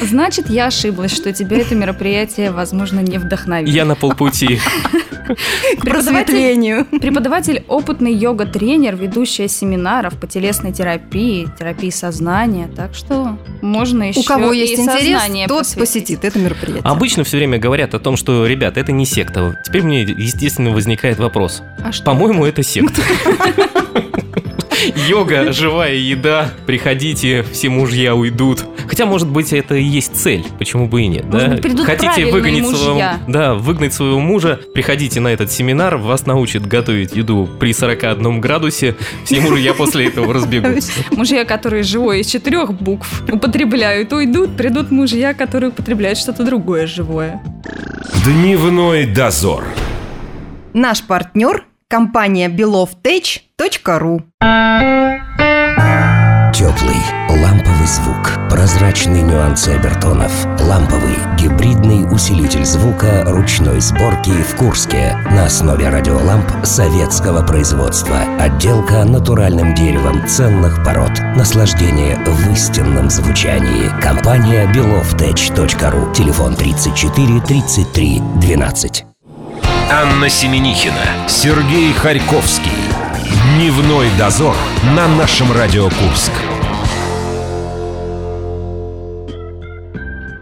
Значит, 0.01 0.49
я 0.49 0.67
ошиблась, 0.67 1.13
что 1.13 1.33
тебя 1.33 1.59
это 1.59 1.75
мероприятие, 1.75 2.53
возможно, 2.53 3.01
не 3.01 3.19
вдохновит. 3.19 3.69
Я 3.69 3.85
на 3.85 3.97
полпути. 3.97 4.61
К 5.79 5.83
просветлению. 5.83 6.85
Преподаватель, 6.87 7.10
опытный 7.69 8.13
йога-тренер, 8.15 8.97
ведущая 8.97 9.49
семинаров 9.49 10.19
по 10.19 10.27
телесной 10.27 10.73
терапии, 10.73 11.49
терапии 11.59 11.91
сознания. 11.91 12.69
Так 12.75 12.95
что 12.95 13.39
можно 13.63 14.05
еще 14.05 14.21
У 14.21 14.25
кого 14.25 14.53
и 14.53 14.59
есть 14.59 14.79
интерес, 14.79 15.21
сознание 15.21 15.47
тот 15.49 15.61
посвятить. 15.61 15.81
посетит 15.81 16.25
это 16.25 16.39
мероприятие. 16.39 16.83
Обычно 16.85 17.25
все 17.25 17.37
время 17.37 17.59
говорят 17.59 17.95
о 17.95 17.99
том, 17.99 18.17
что, 18.17 18.47
ребят, 18.47 18.77
это 18.77 18.93
не 18.93 19.07
секта. 19.07 19.59
Теперь 19.65 19.83
мне, 19.83 20.03
естественно, 20.03 20.71
возникает 20.71 21.19
вопрос. 21.19 21.63
А 21.83 21.93
что? 21.93 22.05
По-моему, 22.05 22.45
это 22.45 22.63
секта. 22.63 23.01
Йога, 25.09 25.53
живая 25.53 25.95
еда, 25.95 26.51
приходите, 26.67 27.43
все 27.43 27.69
мужья 27.69 28.15
уйдут. 28.15 28.65
Хотя, 28.87 29.07
может 29.07 29.29
быть, 29.29 29.53
это 29.53 29.75
и 29.75 29.83
есть 29.83 30.17
цель, 30.17 30.45
почему 30.59 30.87
бы 30.87 31.03
и 31.03 31.07
нет, 31.07 31.27
Может 31.27 31.61
да? 31.61 31.85
Хотите 31.85 32.27
выгонять 32.31 32.67
своего, 32.67 33.01
да, 33.29 33.55
выгнать 33.55 33.95
своего 33.95 34.19
мужа, 34.19 34.59
приходите 34.75 35.21
на 35.21 35.29
этот 35.29 35.53
семинар, 35.53 35.97
вас 35.97 36.27
научат 36.27 36.67
готовить 36.67 37.15
еду 37.15 37.49
при 37.59 37.73
41 37.73 38.41
градусе, 38.41 38.97
все 39.25 39.41
мужья 39.41 39.75
после 39.75 40.09
этого 40.09 40.33
разбегутся. 40.33 40.93
Мужья, 41.11 41.45
которые 41.45 41.83
живое 41.83 42.19
из 42.19 42.27
четырех 42.27 42.73
букв 42.73 43.23
употребляют, 43.31 44.13
уйдут, 44.13 44.57
придут 44.57 44.91
мужья, 44.91 45.35
которые 45.35 45.71
употребляют 45.71 46.19
что-то 46.19 46.45
другое 46.45 46.87
живое. 46.87 47.43
Дневной 48.25 49.07
дозор. 49.07 49.65
Наш 50.73 51.03
партнер– 51.03 51.67
компания 51.89 52.49
belovtech.ru 53.61 54.23
Теплый, 56.55 56.97
ламповый 57.29 57.87
звук, 57.87 58.33
прозрачный 58.49 59.23
нюансы 59.23 59.69
обертонов, 59.69 60.33
ламповый, 60.61 61.17
гибридный 61.39 62.07
усилитель 62.11 62.65
звука 62.65 63.25
ручной 63.27 63.81
сборки 63.81 64.31
в 64.31 64.57
Курске 64.57 65.17
на 65.31 65.45
основе 65.47 65.89
радиоламп 65.89 66.65
советского 66.65 67.47
производства. 67.47 68.21
Отделка 68.39 69.05
натуральным 69.05 69.75
деревом 69.75 70.27
ценных 70.27 70.83
пород. 70.85 71.13
Наслаждение 71.37 72.17
в 72.25 72.53
истинном 72.53 73.11
звучании. 73.11 73.91
Компания 74.01 74.71
belovtech.ru. 74.73 76.15
Телефон 76.15 76.57
34 76.57 77.41
33 77.41 78.23
12. 78.37 79.05
Анна 79.93 80.29
Семенихина, 80.29 81.29
Сергей 81.29 81.93
Харьковский. 81.93 82.90
Дневной 83.57 84.07
дозор 84.17 84.55
на 84.95 85.09
нашем 85.09 85.51
Радио 85.51 85.85
Курск. 85.85 86.31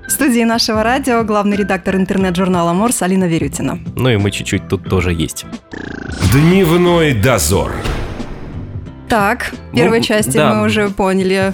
В 0.06 0.10
студии 0.10 0.44
нашего 0.44 0.82
радио 0.82 1.22
главный 1.22 1.56
редактор 1.56 1.96
интернет-журнала 1.96 2.72
Морс 2.74 3.00
Алина 3.00 3.24
Верютина. 3.24 3.78
Ну 3.96 4.10
и 4.10 4.16
мы 4.16 4.30
чуть-чуть 4.30 4.68
тут 4.68 4.88
тоже 4.88 5.12
есть. 5.14 5.46
Дневной 6.32 7.14
дозор. 7.14 7.72
Так, 9.08 9.52
в 9.72 9.74
первой 9.74 9.98
Ну, 9.98 10.04
части 10.04 10.36
да. 10.36 10.52
мы 10.54 10.66
уже 10.66 10.90
поняли, 10.90 11.52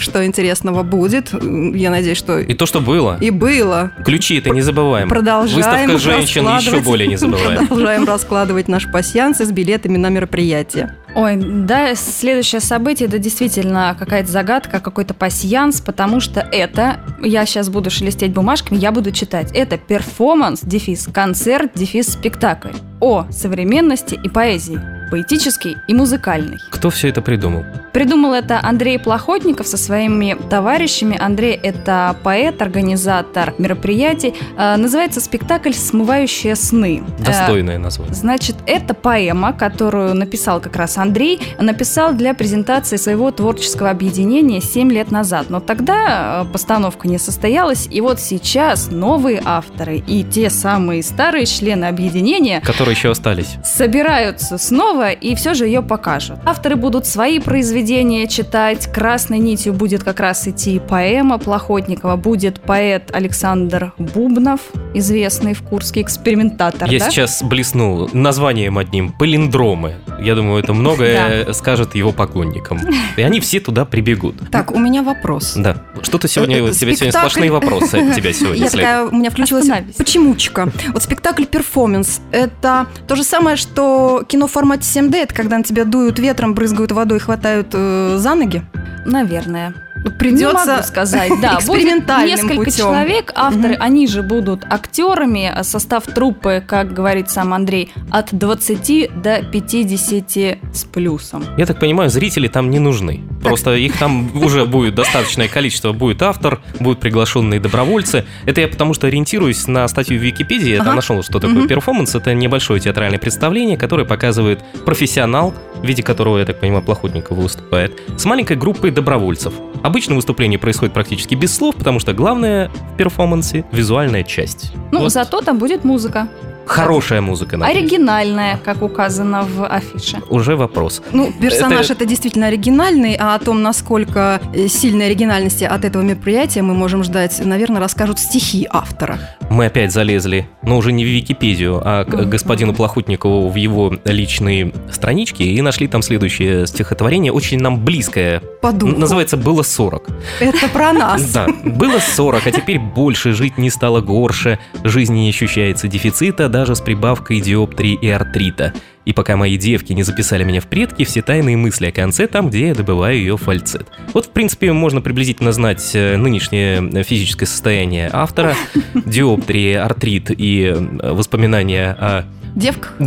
что 0.00 0.24
интересного 0.24 0.82
будет. 0.82 1.30
Я 1.74 1.90
надеюсь, 1.90 2.16
что 2.16 2.38
И 2.38 2.54
то, 2.54 2.64
что 2.66 2.80
было. 2.80 3.18
и 3.20 3.30
было. 3.30 3.92
Ключи 4.04 4.38
это 4.38 4.50
не 4.50 4.62
забываем. 4.62 5.08
Продолжаем 5.08 5.56
Выставка 5.90 5.98
женщин 6.12 6.44
еще 6.46 6.80
более 6.80 7.06
не 7.08 7.16
забываем. 7.16 7.66
Продолжаем 7.66 8.04
раскладывать 8.04 8.68
наш 8.68 8.90
пасьянс 8.90 9.40
с 9.40 9.50
билетами 9.52 9.98
на 9.98 10.08
мероприятие. 10.08 10.94
Ой, 11.14 11.36
да, 11.36 11.94
следующее 11.94 12.60
событие, 12.60 13.08
это 13.08 13.18
действительно 13.18 13.96
какая-то 13.98 14.30
загадка, 14.30 14.80
какой-то 14.80 15.14
пасьянс, 15.14 15.80
потому 15.80 16.20
что 16.20 16.40
это, 16.40 17.00
я 17.22 17.46
сейчас 17.46 17.70
буду 17.70 17.88
шелестеть 17.90 18.32
бумажками, 18.32 18.78
я 18.78 18.92
буду 18.92 19.12
читать, 19.12 19.50
это 19.54 19.78
перформанс, 19.78 20.60
дефис, 20.62 21.08
концерт, 21.12 21.70
дефис, 21.74 22.08
спектакль 22.08 22.68
о 23.00 23.24
современности 23.30 24.18
и 24.22 24.28
поэзии, 24.28 24.78
поэтический 25.10 25.76
и 25.86 25.94
музыкальный. 25.94 26.60
Кто 26.70 26.90
все 26.90 27.08
это 27.08 27.22
придумал? 27.22 27.64
Придумал 27.92 28.34
это 28.34 28.60
Андрей 28.62 28.98
Плохотников 28.98 29.66
со 29.66 29.76
своими 29.76 30.36
товарищами. 30.50 31.16
Андрей– 31.18 31.58
это 31.62 32.16
поэт, 32.22 32.60
организатор 32.60 33.54
мероприятий. 33.58 34.34
Э, 34.58 34.76
Называется 34.76 35.20
спектакль 35.20 35.72
«Смывающие 35.72 36.54
сны». 36.56 37.02
Э, 37.20 37.24
Достойное 37.24 37.78
название. 37.78 38.14
Значит, 38.14 38.56
это 38.66 38.94
поэма, 38.94 39.52
которую 39.52 40.14
написал 40.14 40.60
как 40.60 40.76
раз 40.76 40.98
Андрей, 40.98 41.40
написал 41.58 42.12
для 42.12 42.34
презентации 42.34 42.96
своего 42.96 43.30
творческого 43.30 43.90
объединения 43.90 44.60
7 44.60 44.92
лет 44.92 45.10
назад. 45.10 45.46
Но 45.48 45.60
тогда 45.60 46.44
э, 46.46 46.52
постановка 46.52 47.08
не 47.08 47.18
состоялась, 47.18 47.88
и 47.90 48.00
вот 48.00 48.20
сейчас 48.20 48.90
новые 48.90 49.40
авторы 49.44 49.98
и 49.98 50.22
те 50.22 50.50
самые 50.50 51.02
старые 51.02 51.46
члены 51.46 51.86
объединения 51.86 52.60
Которые 52.60 52.94
еще 52.94 53.10
остались. 53.10 53.56
собираются 53.64 54.58
снова 54.58 54.95
и 55.04 55.34
все 55.34 55.54
же 55.54 55.66
ее 55.66 55.82
покажут. 55.82 56.38
Авторы 56.44 56.76
будут 56.76 57.06
свои 57.06 57.38
произведения 57.38 58.26
читать. 58.26 58.90
Красной 58.92 59.38
нитью 59.38 59.72
будет 59.72 60.02
как 60.04 60.20
раз 60.20 60.46
идти 60.48 60.78
поэма 60.80 61.38
Плохотникова. 61.38 62.16
Будет 62.16 62.60
поэт 62.60 63.10
Александр 63.12 63.92
Бубнов, 63.98 64.60
известный 64.94 65.54
в 65.54 65.62
Курске 65.62 66.02
экспериментатор. 66.02 66.88
Я 66.90 66.98
да? 66.98 67.10
сейчас 67.10 67.42
блеснул 67.42 68.08
названием 68.12 68.78
одним. 68.78 69.12
Палиндромы. 69.12 69.94
Я 70.20 70.34
думаю, 70.34 70.62
это 70.62 70.72
многое 70.72 71.52
скажет 71.52 71.94
его 71.94 72.12
поклонникам. 72.12 72.80
И 73.16 73.22
они 73.22 73.40
все 73.40 73.60
туда 73.60 73.84
прибегут. 73.84 74.36
Так, 74.50 74.72
у 74.72 74.78
меня 74.78 75.02
вопрос. 75.02 75.54
Да. 75.56 75.82
Что-то 76.02 76.28
сегодня, 76.28 76.62
у 76.62 76.70
тебя 76.70 76.94
сегодня 76.94 77.12
сплошные 77.12 77.50
вопросы 77.50 77.96
от 77.96 78.14
тебя 78.14 78.32
сегодня. 78.34 78.64
Я 78.64 78.70
такая, 78.70 79.04
у 79.06 79.14
меня 79.14 79.30
включилась 79.30 79.68
почемучка. 79.96 80.70
Вот 80.92 81.02
спектакль 81.02 81.44
перформанс– 81.44 82.20
это 82.30 82.86
то 83.06 83.16
же 83.16 83.24
самое, 83.24 83.56
что 83.56 84.24
кино 84.26 84.46
в 84.46 84.52
формате 84.52 84.85
7D, 84.86 85.16
это 85.16 85.34
когда 85.34 85.58
на 85.58 85.64
тебя 85.64 85.84
дуют 85.84 86.18
ветром, 86.18 86.54
брызгают 86.54 86.92
водой, 86.92 87.18
хватают 87.18 87.68
э, 87.72 88.16
за 88.18 88.34
ноги. 88.34 88.62
Наверное. 89.04 89.74
Придется 90.18 90.64
Не 90.66 90.70
могу 90.72 90.82
сказать, 90.84 91.32
да. 91.42 91.52
Будет 91.56 91.60
экспериментальным 91.60 92.28
несколько 92.28 92.54
путем. 92.56 92.72
человек, 92.72 93.32
авторы, 93.34 93.74
Мгм. 93.74 93.82
они 93.82 94.06
же 94.06 94.22
будут 94.22 94.64
актерами, 94.68 95.52
состав 95.62 96.04
труппы, 96.04 96.62
как 96.66 96.92
говорит 96.92 97.30
сам 97.30 97.52
Андрей, 97.54 97.92
от 98.10 98.28
20 98.32 99.08
до 99.14 99.42
50 99.42 100.58
с 100.72 100.84
плюсом. 100.84 101.44
Я 101.56 101.66
так 101.66 101.78
понимаю, 101.80 102.10
зрители 102.10 102.48
там 102.48 102.70
не 102.70 102.78
нужны. 102.78 103.20
Просто 103.42 103.74
их 103.74 103.96
там 103.98 104.30
уже 104.42 104.64
будет 104.66 104.94
достаточное 104.94 105.48
количество. 105.48 105.92
Будет 105.92 106.22
автор, 106.22 106.60
будут 106.80 107.00
приглашенные 107.00 107.60
добровольцы. 107.60 108.24
Это 108.44 108.60
я 108.60 108.68
потому 108.68 108.94
что 108.94 109.06
ориентируюсь 109.06 109.66
на 109.66 109.86
статью 109.88 110.18
в 110.18 110.22
Википедии. 110.22 110.70
Я 110.70 110.78
там 110.78 110.88
Ага. 110.88 110.96
нашел, 110.96 111.22
что 111.22 111.38
такое 111.40 111.56
Мгм. 111.60 111.68
перформанс. 111.68 112.14
Это 112.14 112.34
небольшое 112.34 112.80
театральное 112.80 113.18
представление, 113.18 113.76
которое 113.76 114.04
показывает 114.04 114.60
профессионал, 114.84 115.54
в 115.76 115.84
виде 115.84 116.02
которого, 116.02 116.38
я 116.38 116.44
так 116.44 116.60
понимаю, 116.60 116.82
Плохотников 116.82 117.36
выступает, 117.38 117.92
с 118.16 118.24
маленькой 118.24 118.56
группой 118.56 118.90
добровольцев. 118.90 119.52
Обычно 119.96 120.14
выступление 120.14 120.58
происходит 120.58 120.92
практически 120.92 121.34
без 121.34 121.56
слов, 121.56 121.74
потому 121.74 122.00
что 122.00 122.12
главное 122.12 122.68
в 122.68 122.96
перформансе– 122.98 123.64
визуальная 123.72 124.24
часть. 124.24 124.74
Ну, 124.92 125.00
Вот 125.00 125.10
зато 125.10 125.40
там 125.40 125.58
будет 125.58 125.84
музыка. 125.84 126.28
Хорошая 126.66 127.20
музыка, 127.20 127.56
надеюсь. 127.56 127.82
Оригинальная, 127.82 128.58
как 128.64 128.82
указано 128.82 129.42
в 129.42 129.66
афише. 129.66 130.18
Уже 130.28 130.56
вопрос. 130.56 131.02
Ну, 131.12 131.32
персонаж 131.40 131.86
Это- 131.86 131.94
это... 131.94 132.06
действительно 132.06 132.46
оригинальный, 132.48 133.16
а 133.18 133.34
о 133.34 133.38
том, 133.38 133.62
насколько 133.62 134.40
э, 134.54 134.68
сильной 134.68 135.06
оригинальности 135.06 135.64
от 135.64 135.84
этого 135.84 136.02
мероприятия 136.02 136.62
мы 136.62 136.74
можем 136.74 137.04
ждать, 137.04 137.40
наверное, 137.44 137.80
расскажут 137.80 138.18
стихи 138.18 138.66
автора. 138.70 139.18
Мы 139.48 139.66
опять 139.66 139.92
залезли, 139.92 140.48
но 140.62 140.76
уже 140.78 140.92
не 140.92 141.04
в 141.04 141.08
Википедию, 141.08 141.80
а 141.84 142.04
к 142.04 142.28
господину 142.28 142.74
Плохотникову 142.74 143.48
в 143.48 143.54
его 143.54 143.94
личные 144.04 144.72
странички 144.90 145.42
и 145.44 145.62
нашли 145.62 145.86
там 145.88 146.02
следующее 146.02 146.66
стихотворение, 146.66 147.32
очень 147.32 147.60
нам 147.60 147.84
близкое. 147.84 148.40
По 148.60 148.72
духу. 148.72 148.96
Называется 148.98 149.36
«Было 149.36 149.62
40». 149.62 150.02
Это 150.40 150.68
про 150.68 150.92
нас. 150.92 151.32
Да, 151.32 151.46
было 151.64 151.98
40, 151.98 152.46
а 152.46 152.50
теперь 152.50 152.78
больше 152.78 153.32
жить 153.32 153.56
не 153.58 153.70
стало 153.70 154.00
горше, 154.00 154.58
жизни 154.82 155.20
не 155.20 155.28
ощущается 155.30 155.86
дефицита 155.88 156.48
даже 156.56 156.74
с 156.74 156.80
прибавкой 156.80 157.42
диоптрии 157.42 157.98
и 158.00 158.08
артрита. 158.08 158.72
И 159.04 159.12
пока 159.12 159.36
мои 159.36 159.58
девки 159.58 159.92
не 159.92 160.02
записали 160.02 160.42
меня 160.42 160.62
в 160.62 160.66
предки, 160.66 161.04
все 161.04 161.20
тайные 161.20 161.54
мысли 161.54 161.88
о 161.88 161.92
конце 161.92 162.26
там, 162.26 162.48
где 162.48 162.68
я 162.68 162.74
добываю 162.74 163.18
ее 163.18 163.36
фальцет. 163.36 163.86
Вот, 164.14 164.24
в 164.24 164.30
принципе, 164.30 164.72
можно 164.72 165.02
приблизительно 165.02 165.52
знать 165.52 165.90
э, 165.92 166.16
нынешнее 166.16 166.82
э, 166.94 167.02
физическое 167.02 167.44
состояние 167.44 168.08
автора, 168.10 168.54
диоптрии, 168.94 169.74
артрит 169.74 170.30
и 170.30 170.74
э, 170.74 171.12
воспоминания 171.12 171.90
о 171.90 172.24
Девка? 172.54 172.88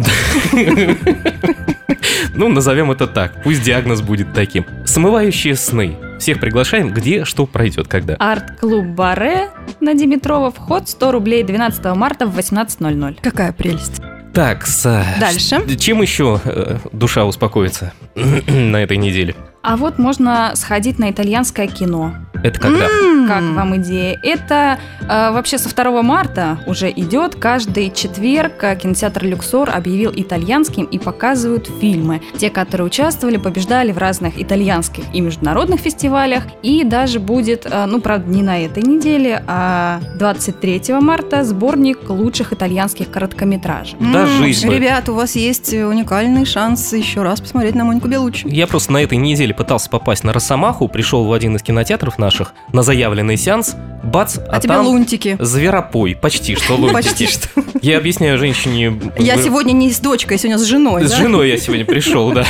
Ну, 2.36 2.48
назовем 2.48 2.92
это 2.92 3.08
так. 3.08 3.44
Пусть 3.44 3.64
диагноз 3.64 4.02
будет 4.02 4.34
таким. 4.34 4.64
Смывающие 4.86 5.56
сны. 5.56 5.98
Всех 6.20 6.40
приглашаем, 6.40 6.94
где 6.94 7.24
что 7.24 7.46
пройдет, 7.46 7.88
когда. 7.88 8.16
Арт-клуб 8.16 8.86
Баре 8.88 9.50
на 9.80 9.94
Димитрова. 9.94 10.52
Вход 10.52 10.90
100 10.90 11.12
рублей 11.12 11.44
12 11.44 11.84
марта 11.96 12.28
в 12.28 12.38
18.00. 12.38 13.20
Какая 13.22 13.54
прелесть. 13.54 14.02
Так, 14.34 14.68
с... 14.68 14.84
Дальше. 15.20 15.78
Чем 15.78 16.02
еще 16.02 16.40
э, 16.44 16.78
душа 16.92 17.26
успокоится 17.26 17.94
на 18.16 18.78
этой 18.78 18.98
неделе? 18.98 19.36
А 19.64 19.76
вот 19.76 19.98
можно 19.98 20.52
сходить 20.56 21.00
на 21.00 21.10
итальянское 21.10 21.68
кино. 21.68 22.14
Это 22.44 22.60
когда? 22.60 22.88
Как 23.28 23.42
вам 23.44 23.76
идея? 23.78 24.18
Это 24.24 24.80
э, 25.02 25.32
вообще 25.32 25.58
со 25.58 25.74
2 25.74 26.02
марта 26.02 26.58
уже 26.66 26.90
идет. 26.90 27.36
Каждый 27.36 27.92
четверг 27.92 28.64
э, 28.64 28.76
кинотеатр 28.76 29.26
«Люксор» 29.26 29.70
объявил 29.70 30.12
итальянским 30.16 30.86
и 30.86 30.98
показывают 30.98 31.70
фильмы. 31.82 32.22
Те, 32.38 32.50
которые 32.50 32.88
участвовали, 32.88 33.38
побеждали 33.38 33.92
в 33.92 33.98
разных 33.98 34.42
итальянских 34.42 35.04
и 35.14 35.22
международных 35.22 35.80
фестивалях. 35.82 36.44
И 36.64 36.84
даже 36.84 37.20
будет, 37.20 37.66
э, 37.70 37.86
ну, 37.86 38.00
правда, 38.02 38.30
не 38.30 38.42
на 38.42 38.60
этой 38.64 38.84
неделе, 38.84 39.44
а 39.48 40.00
23 40.16 41.00
марта 41.02 41.44
сборник 41.44 42.10
лучших 42.10 42.54
итальянских 42.54 43.12
короткометражек. 43.12 43.98
Да, 44.00 44.22
М, 44.24 44.28
жизнь 44.28 44.68
бы. 44.68 44.76
Ребят, 44.76 45.10
у 45.10 45.14
вас 45.14 45.36
есть 45.36 45.74
уникальный 45.74 46.46
шанс 46.46 46.94
еще 46.94 47.22
раз 47.24 47.42
посмотреть 47.42 47.76
на 47.76 47.84
Монику 47.86 48.08
Белуччи. 48.08 48.48
Я 48.48 48.66
просто 48.68 48.94
на 48.94 49.04
этой 49.04 49.18
неделе 49.18 49.54
пытался 49.54 49.90
попасть 49.90 50.24
на 50.24 50.34
Росомаху, 50.34 50.88
пришел 50.88 51.26
в 51.26 51.34
один 51.34 51.56
из 51.56 51.62
кинотеатров 51.64 52.18
наших 52.30 52.54
на 52.74 52.84
заявленный 52.84 53.38
сеанс, 53.38 53.76
бац, 54.04 54.38
а, 54.38 54.58
А 54.58 54.60
тебе 54.60 54.76
там 54.76 54.86
лунтики. 54.86 55.36
зверопой, 55.40 56.16
почти 56.16 56.56
что 56.56 56.76
лунтики. 56.76 56.94
Почти 56.94 57.28
что. 57.28 57.48
Я 57.82 57.98
объясняю 57.98 58.38
женщине... 58.38 59.00
Я 59.18 59.38
сегодня 59.38 59.72
не 59.72 59.92
с 59.92 60.00
дочкой, 60.00 60.36
я 60.36 60.38
сегодня 60.38 60.58
с 60.60 60.66
женой. 60.66 61.08
С 61.08 61.14
женой 61.16 61.50
я 61.50 61.58
сегодня 61.58 61.86
пришел, 61.86 62.32
да. 62.32 62.46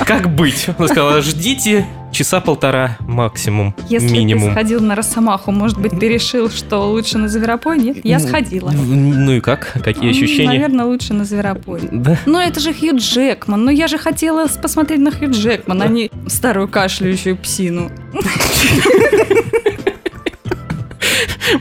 Как 0.00 0.34
быть? 0.34 0.66
Она 0.76 0.88
сказала, 0.88 1.22
ждите 1.22 1.86
часа 2.16 2.40
полтора 2.40 2.96
максимум, 3.00 3.74
Если 3.88 4.08
минимум. 4.08 4.48
ты 4.48 4.52
сходил 4.52 4.80
на 4.80 4.94
Росомаху, 4.94 5.52
может 5.52 5.78
быть, 5.78 5.98
ты 5.98 6.08
решил, 6.08 6.50
что 6.50 6.90
лучше 6.90 7.18
на 7.18 7.28
Зверопой? 7.28 7.78
Нет, 7.78 7.98
я 8.04 8.18
сходила. 8.18 8.70
Ну 8.70 9.32
и 9.32 9.40
как? 9.40 9.76
Какие 9.84 10.10
ощущения? 10.10 10.48
Наверное, 10.48 10.86
лучше 10.86 11.12
на 11.12 11.24
Зверопой. 11.24 11.80
Да. 11.92 12.18
Но 12.24 12.40
это 12.40 12.58
же 12.60 12.72
Хью 12.72 12.96
Джекман. 12.96 13.64
Ну 13.64 13.70
я 13.70 13.86
же 13.86 13.98
хотела 13.98 14.46
посмотреть 14.48 15.00
на 15.00 15.10
Хью 15.10 15.30
Джекмана, 15.30 15.84
а 15.84 15.88
не 15.88 16.10
старую 16.26 16.68
кашляющую 16.68 17.36
псину. 17.36 17.90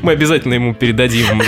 Мы 0.02 0.12
обязательно 0.14 0.54
ему 0.54 0.74
передадим 0.74 1.42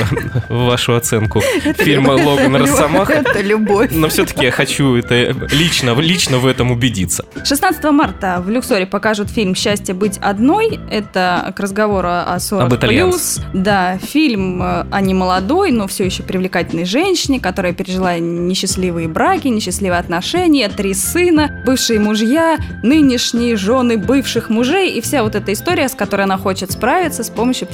вашу 0.49 0.95
оценку 0.95 1.41
фильма 1.77 2.11
Логан 2.11 2.55
Росомаха. 2.55 3.13
Это 3.13 3.41
любовь. 3.41 3.89
Но 3.91 4.09
все-таки 4.09 4.45
я 4.45 4.51
хочу 4.51 4.95
это 4.95 5.35
лично, 5.51 5.99
лично 5.99 6.37
в 6.37 6.45
этом 6.45 6.71
убедиться. 6.71 7.25
16 7.43 7.83
марта 7.85 8.41
в 8.45 8.49
Люксоре 8.49 8.85
покажут 8.85 9.29
фильм 9.29 9.55
«Счастье 9.55 9.93
быть 9.93 10.17
одной». 10.17 10.79
Это 10.89 11.53
к 11.55 11.59
разговору 11.59 12.07
о 12.09 12.37
40 12.39 12.65
Об 12.65 12.75
итальянце. 12.75 13.41
Да, 13.53 13.97
фильм 13.97 14.61
э, 14.61 14.85
о 14.91 15.01
немолодой, 15.01 15.71
но 15.71 15.87
все 15.87 16.05
еще 16.05 16.23
привлекательной 16.23 16.85
женщине, 16.85 17.39
которая 17.39 17.73
пережила 17.73 18.17
несчастливые 18.17 19.07
браки, 19.07 19.47
несчастливые 19.47 19.99
отношения, 19.99 20.69
три 20.69 20.93
сына, 20.93 21.61
бывшие 21.65 21.99
мужья, 21.99 22.57
нынешние 22.83 23.55
жены 23.55 23.97
бывших 23.97 24.49
мужей 24.49 24.91
и 24.93 25.01
вся 25.01 25.23
вот 25.23 25.35
эта 25.35 25.53
история, 25.53 25.89
с 25.89 25.93
которой 25.95 26.23
она 26.23 26.37
хочет 26.37 26.71
справиться 26.71 27.23
с 27.23 27.29
помощью 27.29 27.67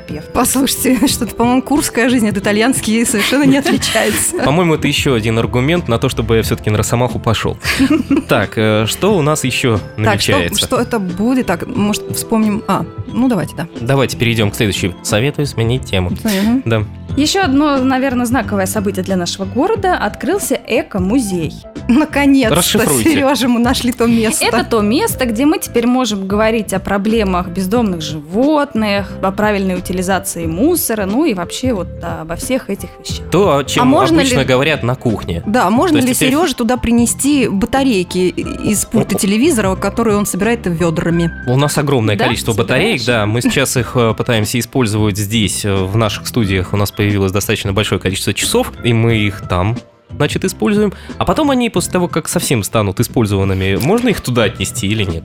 психотерапевта. 0.00 0.30
Послушайте, 0.32 1.06
что-то, 1.06 1.34
по-моему, 1.34 1.62
курская 1.62 2.08
жизнь 2.08 2.28
от 2.28 2.36
итальянский 2.36 3.04
совершенно 3.04 3.44
не 3.44 3.58
отличается. 3.58 4.36
По-моему, 4.44 4.74
это 4.74 4.88
еще 4.88 5.14
один 5.14 5.38
аргумент 5.38 5.88
на 5.88 5.98
то, 5.98 6.08
чтобы 6.08 6.36
я 6.36 6.42
все-таки 6.42 6.70
на 6.70 6.78
Росомаху 6.78 7.18
пошел. 7.18 7.56
Так, 8.28 8.52
э, 8.56 8.86
что 8.86 9.16
у 9.16 9.22
нас 9.22 9.42
еще 9.42 9.78
Так, 9.78 10.20
что, 10.20 10.32
намечается? 10.32 10.66
что 10.66 10.76
это 10.80 10.98
будет? 10.98 11.46
Так, 11.46 11.66
может, 11.66 12.14
вспомним... 12.14 12.62
А, 12.68 12.84
ну 13.08 13.28
давайте, 13.28 13.56
да. 13.56 13.66
Давайте 13.80 14.16
перейдем 14.16 14.50
к 14.50 14.54
следующей. 14.54 14.94
Советую 15.02 15.46
сменить 15.46 15.84
тему. 15.84 16.10
Мгм. 16.10 16.62
Да. 16.64 16.84
Еще 17.16 17.40
одно, 17.40 17.76
наверное, 17.78 18.24
знаковое 18.24 18.66
событие 18.66 19.04
для 19.04 19.16
нашего 19.16 19.44
города– 19.44 19.94
открылся 20.00 20.58
эко-музей. 20.66 21.52
Наконец-то. 21.88 22.62
Сережа, 22.62 23.48
мы 23.48 23.58
нашли 23.60 23.92
то 23.92 24.06
место. 24.06 24.44
Это 24.44 24.64
то 24.64 24.80
место, 24.80 25.26
где 25.26 25.44
мы 25.44 25.58
теперь 25.58 25.86
можем 25.86 26.26
говорить 26.28 26.72
о 26.72 26.78
проблемах 26.78 27.48
бездомных 27.48 28.00
животных, 28.00 29.10
о 29.22 29.32
правильной 29.32 29.74
утилизации 29.76 30.46
мусора, 30.46 31.06
ну 31.06 31.24
и 31.24 31.34
вообще 31.34 31.72
вот 31.74 31.88
обо 32.02 32.36
всех 32.36 32.70
этих 32.70 32.88
вещах. 33.00 33.28
То, 33.30 33.56
о 33.58 33.64
чем 33.64 33.82
А 33.82 33.86
можно 33.86 34.20
обычно 34.20 34.38
ли- 34.40 34.44
говорят 34.44 34.82
на 34.84 34.94
кухне. 34.94 35.42
Да, 35.46 35.68
можно 35.70 36.00
То 36.00 36.06
ли 36.06 36.14
теперь- 36.14 36.30
Сереже 36.30 36.54
туда 36.54 36.76
принести 36.76 37.48
батарейки 37.48 38.28
из 38.28 38.84
пульта 38.86 39.16
телевизора, 39.16 39.74
которые 39.74 40.16
он 40.16 40.26
собирает 40.26 40.60
ведрами? 40.66 41.30
У 41.48 41.56
нас 41.56 41.76
огромное 41.76 42.16
Да? 42.16 42.24
количество 42.26 42.52
Собираешь? 42.52 43.00
батареек, 43.00 43.04
да. 43.06 43.26
Мы 43.26 43.42
сейчас 43.42 43.76
их 43.76 43.92
э, 43.96 44.14
пытаемся 44.16 44.58
использовать 44.60 45.18
здесь, 45.18 45.64
э, 45.64 45.74
в 45.74 45.96
наших 45.96 46.26
студиях. 46.28 46.72
У 46.72 46.76
нас 46.76 46.90
появилось 47.00 47.32
достаточно 47.32 47.72
большое 47.72 47.98
количество 47.98 48.34
часов, 48.34 48.74
и 48.84 48.92
мы 48.92 49.16
их 49.16 49.40
там 49.48 49.74
значит, 50.10 50.44
используем. 50.44 50.92
А 51.16 51.24
потом 51.24 51.50
они, 51.50 51.70
после 51.70 51.92
того, 51.92 52.08
как 52.08 52.28
совсем 52.28 52.62
станут 52.62 53.00
использованными, 53.00 53.76
можно 53.76 54.10
их 54.10 54.20
туда 54.20 54.42
отнести 54.44 54.86
или 54.86 55.04
нет? 55.04 55.24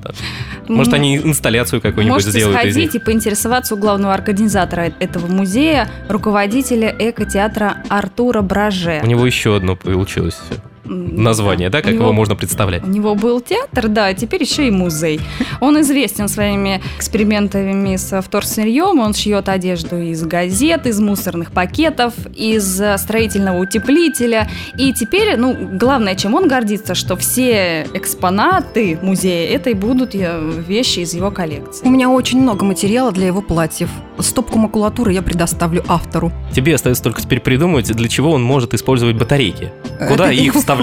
Может, 0.69 0.93
они 0.93 1.17
инсталляцию 1.17 1.81
какую-нибудь 1.81 2.23
Можете 2.23 2.31
сделают 2.31 2.63
них? 2.63 2.71
сходить 2.71 2.95
и 2.95 2.99
поинтересоваться 2.99 3.75
у 3.75 3.77
главного 3.77 4.13
организатора 4.13 4.93
этого 5.01 5.27
музея, 5.27 5.89
руководителя 6.07 6.95
эко-театра 6.97 7.83
Артура 7.89 8.41
Браже. 8.41 9.01
У 9.03 9.07
него 9.07 9.25
еще 9.25 9.57
одно 9.57 9.75
получилось 9.75 10.39
название, 10.85 11.69
да, 11.69 11.79
У 11.79 11.81
как 11.81 11.93
него- 11.93 12.03
его 12.03 12.13
можно 12.13 12.35
представлять? 12.35 12.83
У 12.83 12.87
него 12.87 13.15
был 13.15 13.41
театр, 13.41 13.87
да, 13.87 14.13
теперь 14.13 14.43
еще 14.43 14.67
и 14.67 14.71
музей. 14.71 15.19
Он 15.59 15.79
известен 15.81 16.27
своими 16.27 16.81
экспериментами 16.97 17.95
с 17.95 18.21
вторсырьем. 18.21 18.99
Он 18.99 19.13
шьет 19.13 19.49
одежду 19.49 19.97
из 19.97 20.23
газет, 20.23 20.85
из 20.85 20.99
мусорных 20.99 21.51
пакетов, 21.51 22.13
из 22.35 22.79
э, 22.81 22.97
строительного 22.97 23.59
утеплителя. 23.61 24.49
И 24.77 24.93
теперь, 24.93 25.35
ну, 25.37 25.55
главное, 25.79 26.15
чем 26.15 26.35
он 26.35 26.47
гордится, 26.47 26.95
что 26.95 27.15
все 27.15 27.87
экспонаты 27.93 28.97
музея 29.01 29.49
это 29.55 29.69
и 29.69 29.73
будут 29.73 30.15
э, 30.15 30.39
вещи 30.67 30.99
из 30.99 31.13
его 31.13 31.27
У 31.27 31.31
коллекции. 31.31 31.87
меня 31.87 32.09
очень 32.09 32.41
много 32.41 32.63
материала 32.65 33.11
для 33.11 33.27
его 33.27 33.41
платьев. 33.41 33.89
Стопку 34.19 34.57
макулатуры 34.59 35.11
я 35.13 35.21
предоставлю 35.21 35.83
автору. 35.87 36.31
Тебе 36.53 36.75
остается 36.75 37.03
только 37.03 37.21
теперь 37.21 37.39
придумать, 37.41 37.91
для 37.91 38.07
чего 38.07 38.31
он 38.31 38.43
может 38.43 38.73
использовать 38.73 39.15
батарейки. 39.17 39.71
Куда 40.07 40.31
Это- 40.31 40.33
их 40.41 40.53
вставлять? 40.55 40.74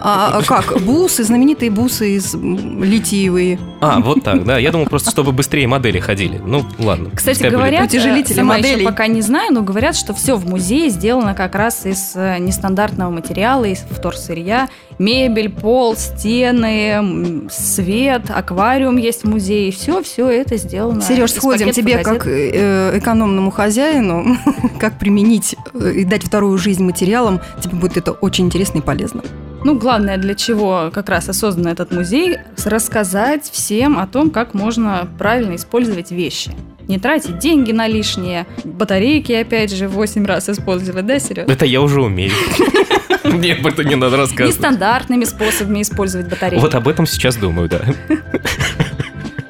А 0.00 0.38
а 0.38 0.42
как? 0.42 0.80
Бусы, 0.82 1.24
знаменитые 1.24 1.70
бусы 1.70 2.16
из 2.16 2.34
литиевые. 2.34 3.58
А, 3.80 4.00
вот 4.00 4.22
так, 4.22 4.44
да. 4.44 4.58
Я 4.58 4.70
думал 4.70 4.86
просто, 4.86 5.10
чтобы 5.10 5.32
быстрее 5.32 5.66
модели 5.66 5.98
ходили. 5.98 6.40
Ну, 6.44 6.64
ладно. 6.78 7.10
Кстати 7.14 7.44
говорят, 7.44 7.86
Утяжелители 7.86 8.40
э, 8.40 8.44
моделей. 8.44 8.84
пока 8.84 9.06
не 9.06 9.22
знаю, 9.22 9.52
но 9.52 9.62
говорят, 9.62 9.96
что 9.96 10.14
все 10.14 10.36
в 10.36 10.46
музее 10.48 10.90
сделано 10.90 11.34
как 11.34 11.54
раз 11.54 11.86
из 11.86 12.12
э, 12.14 12.38
нестандартного 12.38 13.10
материала, 13.10 13.64
из 13.64 13.78
вторсырья. 13.78 14.68
Мебель, 14.98 15.48
пол, 15.48 15.96
стены, 15.96 17.48
свет, 17.50 18.30
аквариум 18.30 18.96
есть 18.96 19.22
в 19.22 19.28
музее. 19.28 19.70
Все, 19.70 20.02
все 20.02 20.28
это 20.28 20.56
сделано. 20.56 21.00
Сереж, 21.00 21.32
сходим 21.32 21.70
тебе 21.70 21.98
как 21.98 22.26
э, 22.26 22.98
экономному 22.98 23.50
хозяину, 23.50 24.36
как 24.80 24.98
применить 24.98 25.56
и 25.74 26.04
дать 26.04 26.24
вторую 26.24 26.58
жизнь 26.58 26.82
материалам. 26.82 27.40
Тебе 27.60 27.76
будет 27.76 27.96
это 27.96 28.12
очень 28.12 28.46
интересно 28.46 28.78
и 28.78 28.82
полезно. 28.82 29.22
Ну, 29.64 29.78
главное, 29.78 30.16
для 30.16 30.34
чего 30.34 30.90
как 30.92 31.08
раз 31.08 31.28
осоздан 31.28 31.66
этот 31.66 31.92
музей, 31.92 32.38
рассказать 32.64 33.48
всем 33.50 33.98
о 33.98 34.06
том, 34.06 34.30
как 34.30 34.54
можно 34.54 35.08
правильно 35.18 35.56
использовать 35.56 36.10
вещи. 36.10 36.52
Не 36.86 36.98
тратить 36.98 37.38
деньги 37.38 37.72
на 37.72 37.86
лишние, 37.86 38.46
батарейки, 38.64 39.32
опять 39.32 39.74
же, 39.74 39.88
8 39.88 40.24
раз 40.24 40.48
использовать, 40.48 41.04
да, 41.04 41.18
Сереж? 41.18 41.46
Это 41.48 41.66
я 41.66 41.82
уже 41.82 42.00
умею. 42.00 42.32
Мне 43.24 43.54
об 43.54 43.66
этом 43.66 43.86
не 43.86 43.94
надо 43.94 44.16
рассказывать. 44.16 44.54
Нестандартными 44.54 45.24
способами 45.24 45.82
использовать 45.82 46.28
батарейки. 46.28 46.62
Вот 46.62 46.74
об 46.74 46.88
этом 46.88 47.06
сейчас 47.06 47.36
думаю, 47.36 47.68
да. 47.68 47.82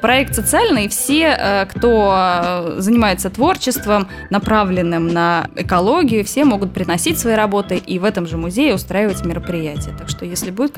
Проект 0.01 0.33
социальный, 0.33 0.87
все, 0.87 1.35
э, 1.37 1.65
кто 1.65 2.13
э, 2.15 2.75
занимается 2.79 3.29
творчеством, 3.29 4.07
направленным 4.29 5.07
на 5.07 5.47
экологию, 5.57 6.23
все 6.23 6.45
могут 6.45 6.73
приносить 6.73 7.19
свои 7.19 7.33
работы 7.33 7.75
и 7.75 7.99
в 7.99 8.05
этом 8.05 8.25
же 8.25 8.37
музее 8.37 8.73
устраивать 8.73 9.25
мероприятия. 9.25 9.91
Так 9.97 10.07
что, 10.07 10.23
если 10.25 10.51
будет 10.51 10.71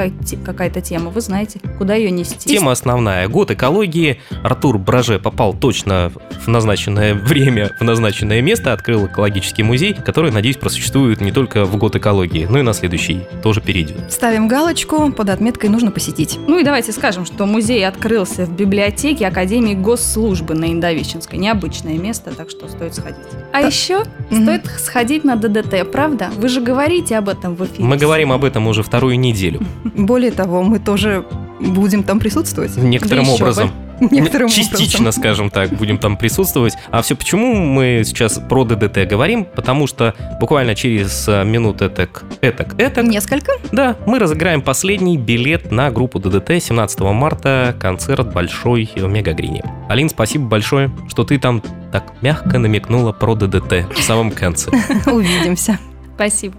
какая-то 0.44 0.82
тема, 0.82 1.12
вы 1.12 1.22
знаете, 1.22 1.60
куда 1.78 1.94
ее 1.94 2.10
нести. 2.10 2.50
Тема 2.50 2.72
основная. 2.72 3.28
Год 3.28 3.52
экологии. 3.52 4.20
Артур 4.44 4.80
Браже 4.80 5.20
попал 5.20 5.54
точно 5.54 6.12
в 6.44 6.48
назначенное 6.48 7.14
время, 7.14 7.76
в 7.80 7.84
назначенное 7.84 8.42
место, 8.42 8.74
открыл 8.74 9.06
экологический 9.06 9.62
музей, 9.64 9.94
который, 9.94 10.32
надеюсь, 10.32 10.58
просуществует 10.58 11.22
не 11.22 11.32
только 11.32 11.66
в 11.66 11.78
год 11.78 11.96
экологии, 11.96 12.48
но 12.50 12.58
и 12.58 12.64
на 12.64 12.74
следующий 12.74 13.22
тоже 13.44 13.62
перейдет. 13.62 14.12
Ставим 14.12 14.48
галочку, 14.48 15.12
под 15.12 15.30
отметкой 15.30 15.70
нужно 15.70 15.92
посетить. 15.92 16.40
Ну 16.48 16.58
и 16.58 16.64
давайте 16.64 16.92
скажем, 16.92 17.26
что 17.26 17.46
музей 17.46 17.88
открылся 17.88 18.46
в 18.46 18.56
библиотеке 18.56 19.11
библиотеки 19.12 19.24
Академии 19.24 19.74
Госслужбы 19.74 20.54
на 20.54 20.72
Индовищенской. 20.72 21.38
Необычное 21.38 21.98
место, 21.98 22.32
так 22.36 22.50
что 22.50 22.68
стоит 22.70 22.96
сходить. 22.96 23.18
А 23.52 23.62
еще 23.62 24.04
Мгм. 24.30 24.44
стоит 24.44 24.66
сходить 24.80 25.24
на 25.24 25.36
ДДТ, 25.36 25.92
правда? 25.92 26.30
Вы 26.38 26.48
же 26.48 26.62
говорите 26.62 27.18
об 27.18 27.28
этом 27.28 27.56
в 27.56 27.66
эфире. 27.66 27.84
Мы 27.84 27.98
говорим 27.98 28.32
об 28.32 28.46
этом 28.46 28.68
уже 28.68 28.84
вторую 28.84 29.20
неделю. 29.20 29.60
Более 29.84 30.32
того, 30.32 30.64
мы 30.64 30.80
тоже 30.80 31.26
будем 31.60 32.04
там 32.04 32.20
присутствовать. 32.20 32.76
Некоторым 32.78 33.26
бы. 33.26 33.32
образом. 33.34 33.72
Некоторым 34.10 34.50
Частично, 34.50 35.02
образом. 35.02 35.22
скажем 35.22 35.50
так, 35.52 35.70
будем 35.74 35.98
там 35.98 36.18
присутствовать. 36.18 36.74
А 36.90 37.02
все 37.02 37.16
почему 37.16 37.54
мы 37.56 38.02
сейчас 38.04 38.40
про 38.50 38.64
ДДТ 38.66 39.08
говорим? 39.08 39.46
Потому 39.46 39.86
что 39.86 40.16
буквально 40.40 40.74
через 40.74 41.28
э, 41.28 41.44
минут 41.44 41.82
этак, 41.82 42.24
этак, 42.42 42.80
этак, 42.80 43.06
Несколько. 43.06 43.52
да, 43.72 43.96
мы 44.08 44.18
разыграем 44.18 44.62
последний 44.62 45.18
билет 45.18 45.72
на 45.72 45.92
группу 45.92 46.20
ДДТ 46.20 46.62
17 46.64 47.00
марта, 47.02 47.76
концерт 47.80 48.34
большой 48.34 48.90
в 48.96 49.08
Мегагрине. 49.08 49.64
Алин, 49.88 50.10
спасибо 50.10 50.46
большое, 50.48 50.92
что 51.08 51.24
ты 51.24 51.38
там 51.38 51.62
так 51.92 52.14
мягко 52.22 52.58
намекнула 52.58 53.12
про 53.12 53.36
ДДТ 53.36 53.86
в 53.96 54.02
самом 54.02 54.32
конце. 54.32 54.72
Увидимся. 55.06 55.78
Спасибо. 56.16 56.56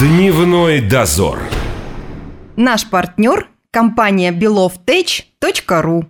Дневной 0.00 0.80
дозор. 0.80 1.38
Наш 2.56 2.86
партнер– 2.86 3.48
компания 3.72 4.32
belovtech.ru 4.32 6.04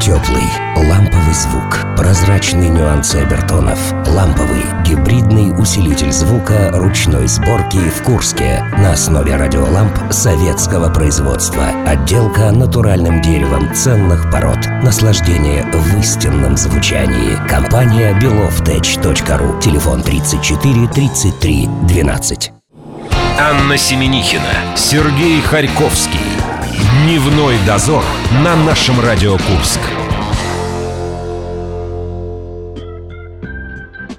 Теплый, 0.00 0.44
ламповый 0.76 1.34
звук, 1.34 1.78
прозрачные 1.96 2.68
нюансы 2.68 3.16
обертонов, 3.16 3.78
ламповый, 4.06 4.62
гибридный 4.86 5.58
усилитель 5.58 6.12
звука 6.12 6.70
ручной 6.74 7.26
сборки 7.26 7.78
в 7.78 8.02
Курске 8.02 8.62
на 8.78 8.92
основе 8.92 9.34
радиоламп 9.34 10.12
советского 10.12 10.92
производства. 10.92 11.68
Отделка 11.86 12.50
натуральным 12.52 13.22
деревом 13.22 13.74
ценных 13.74 14.30
пород. 14.30 14.58
Наслаждение 14.82 15.64
в 15.72 15.98
истинном 15.98 16.56
звучании. 16.58 17.36
Компания 17.48 18.12
belovtech.ru. 18.20 19.60
Телефон 19.60 20.02
34 20.02 20.88
33 20.88 21.68
12. 21.88 22.53
Анна 23.36 23.76
Семенихина, 23.76 24.76
Сергей 24.76 25.40
Харьковский. 25.40 26.20
Дневной 27.02 27.56
дозор 27.66 28.04
на 28.44 28.54
нашем 28.54 29.00
Радио 29.00 29.32
Курск. 29.32 29.80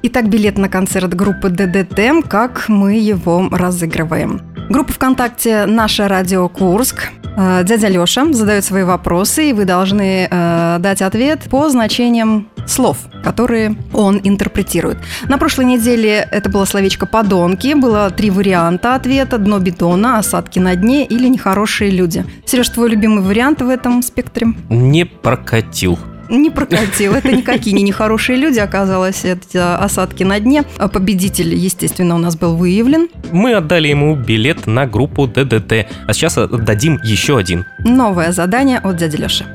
Итак, 0.04 0.28
билет 0.28 0.58
на 0.58 0.68
концерт 0.68 1.14
группы 1.14 1.48
ДДТ, 1.48 2.28
как 2.28 2.68
мы 2.68 2.96
его 2.96 3.48
разыгрываем. 3.50 4.42
Группа 4.70 4.92
ВКонтакте 4.92 5.66
«Наше 5.66 6.10
радио 6.10 6.50
Курск». 6.50 7.10
Э, 7.38 7.64
Дядя 7.64 7.88
Леша 7.88 8.34
задает 8.34 8.66
свои 8.66 8.84
вопросы, 8.84 9.50
и 9.50 9.54
вы 9.54 9.64
должны 9.64 10.28
э, 10.30 10.78
дать 10.80 11.02
ответ 11.02 11.44
по 11.50 11.70
значениям 11.70 12.50
слов, 12.66 12.98
которые 13.24 13.76
он 13.94 14.20
интерпретирует. 14.24 14.98
На 15.28 15.38
прошлой 15.38 15.66
неделе 15.66 16.28
это 16.32 16.50
было 16.50 16.66
словечко 16.66 17.06
«подонки», 17.06 17.74
было 17.74 18.10
три 18.10 18.30
варианта 18.30 18.96
ответа– 18.96 19.38
«дно 19.40 19.60
бетона», 19.60 20.18
«осадки 20.18 20.60
на 20.60 20.76
дне» 20.76 21.06
или 21.06 21.28
«нехорошие 21.28 21.92
люди». 21.92 22.26
Сереж, 22.46 22.70
твой 22.70 22.90
любимый 22.90 23.24
вариант 23.24 23.62
в 23.62 23.70
этом 23.70 24.02
спектре? 24.02 24.48
Не 24.70 25.06
прокатил. 25.06 25.98
Не 26.30 26.50
прокатил. 26.50 27.14
Это 27.14 27.32
никакие 27.32 27.76
не 27.76 27.84
нехорошие 27.84 28.38
люди, 28.38 28.60
оказалось, 28.60 29.26
это 29.26 29.78
осадки 29.78 30.24
на 30.24 30.40
дне. 30.40 30.64
А 30.78 30.88
Победитель, 30.88 31.54
естественно, 31.54 32.16
у 32.16 32.18
нас 32.18 32.36
был 32.36 32.56
выявлен. 32.56 33.10
Мы 33.32 33.54
отдали 33.54 33.90
ему 33.90 34.16
билет 34.16 34.66
на 34.66 34.88
группу 34.88 35.28
ДДТ, 35.28 35.88
а 36.08 36.14
сейчас 36.14 36.38
отдадим 36.38 37.00
еще 37.04 37.38
один. 37.38 37.66
Новое 37.80 38.32
задание 38.32 38.80
от 38.80 38.98
дяди 38.98 39.18
Леши. 39.18 39.46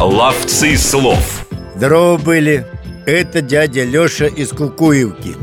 Ловцы 0.00 0.76
слов. 0.76 1.45
Здорово 1.76 2.16
были. 2.16 2.66
Это 3.04 3.42
дядя 3.42 3.84
Леша 3.84 4.26
из 4.26 4.48
Кукуевки. 4.50 5.36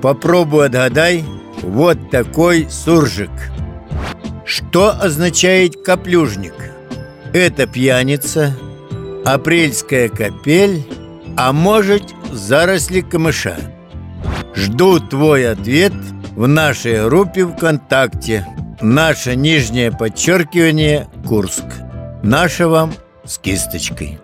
Попробуй 0.00 0.66
отгадай. 0.66 1.24
Вот 1.62 2.10
такой 2.10 2.68
суржик. 2.70 3.30
Что 4.44 4.90
означает 4.90 5.82
каплюжник? 5.84 6.54
Это 7.32 7.66
пьяница, 7.66 8.54
апрельская 9.24 10.08
капель, 10.08 10.84
а 11.36 11.52
может 11.52 12.02
заросли 12.30 13.00
камыша. 13.00 13.56
Жду 14.54 15.00
твой 15.00 15.50
ответ 15.50 15.94
в 16.36 16.46
нашей 16.46 17.04
группе 17.08 17.46
ВКонтакте. 17.46 18.46
Наше 18.80 19.36
нижнее 19.36 19.92
подчеркивание 19.92 21.06
Курск. 21.26 21.64
Наше 22.22 22.66
вам 22.66 22.92
с 23.24 23.38
кисточкой. 23.38 24.18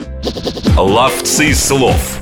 Ловцы 0.76 1.54
слов. 1.54 2.20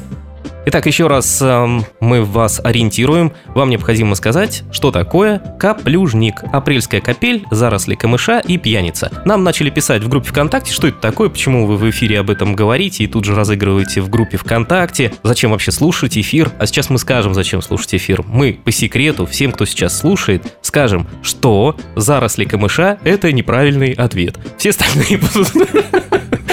Итак, 0.68 0.84
еще 0.86 1.06
раз 1.06 1.40
эм, 1.40 1.84
мы 2.00 2.24
вас 2.24 2.60
ориентируем. 2.62 3.32
Вам 3.54 3.70
необходимо 3.70 4.16
сказать, 4.16 4.64
что 4.72 4.90
такое 4.90 5.38
каплюжник, 5.60 6.42
апрельская 6.52 7.00
капель, 7.00 7.44
заросли 7.52 7.94
камыша 7.94 8.40
и 8.40 8.58
пьяница. 8.58 9.12
Нам 9.24 9.44
начали 9.44 9.70
писать 9.70 10.02
в 10.02 10.08
группе 10.08 10.30
ВКонтакте, 10.30 10.72
что 10.72 10.88
это 10.88 10.98
такое, 10.98 11.28
почему 11.28 11.66
вы 11.66 11.76
в 11.76 11.88
эфире 11.88 12.18
об 12.18 12.30
этом 12.30 12.56
говорите 12.56 13.04
и 13.04 13.06
тут 13.06 13.24
же 13.24 13.36
разыгрываете 13.36 14.00
в 14.00 14.10
группе 14.10 14.38
ВКонтакте, 14.38 15.12
зачем 15.22 15.52
вообще 15.52 15.70
слушать 15.70 16.18
эфир. 16.18 16.50
А 16.58 16.66
сейчас 16.66 16.90
мы 16.90 16.98
скажем, 16.98 17.32
зачем 17.32 17.62
слушать 17.62 17.94
эфир. 17.94 18.24
Мы 18.26 18.58
по 18.64 18.72
секрету 18.72 19.24
всем, 19.26 19.52
кто 19.52 19.66
сейчас 19.66 19.96
слушает, 19.96 20.58
скажем, 20.62 21.06
что 21.22 21.76
заросли 21.94 22.44
камыша– 22.44 22.98
это 23.04 23.30
неправильный 23.32 23.92
ответ. 23.92 24.36
Все 24.58 24.70
остальные 24.70 25.18
будут 25.18 25.52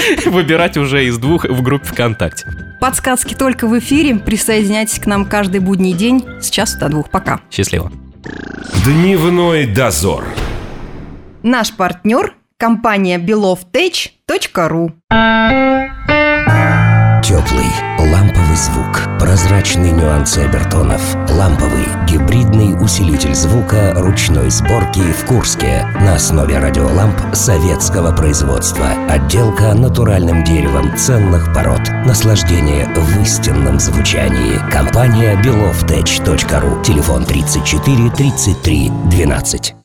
выбирать 0.26 0.78
уже 0.78 1.06
из 1.06 1.18
двух 1.18 1.46
в 1.46 1.62
группе 1.62 1.86
ВКонтакте. 1.86 2.48
Подсказки 2.80 3.34
только 3.34 3.68
в 3.68 3.78
эфире. 3.80 4.16
Присоединяйтесь 4.16 5.00
к 5.00 5.06
нам 5.06 5.26
каждый 5.26 5.60
будний 5.60 5.94
день 5.94 6.24
с 6.42 6.50
часу 6.50 6.80
до 6.80 6.89
двух. 6.89 7.10
Пока. 7.10 7.39
Счастливо. 7.50 7.92
Дневной 8.86 9.66
дозор. 9.66 10.26
Наш 11.44 11.74
партнер– 11.74 12.36
компания 12.58 13.18
belovtech.ru 13.18 14.94
Теплый, 17.22 17.92
ламповый 18.54 18.58
звук, 18.58 19.20
прозрачные 19.20 19.92
нюансы 19.92 20.39
обертонов, 20.39 21.02
ламповый, 21.30 21.86
гибридный 22.08 22.76
усилитель 22.84 23.34
звука 23.34 23.94
ручной 23.96 24.50
сборки 24.50 25.00
в 25.00 25.26
Курске 25.26 25.86
на 26.02 26.16
основе 26.16 26.60
радиоламп 26.60 27.18
советского 27.34 28.16
производства. 28.16 28.88
Отделка 29.10 29.74
натуральным 29.74 30.44
деревом 30.44 30.96
ценных 30.98 31.54
пород. 31.54 31.82
Наслаждение 32.06 32.88
в 32.88 33.22
истинном 33.22 33.80
звучании. 33.80 34.60
Компания 34.72 35.36
belovtech.ru. 35.42 36.84
Телефон 36.84 37.26
34 37.26 38.10
33 38.12 38.92
12. 39.10 39.83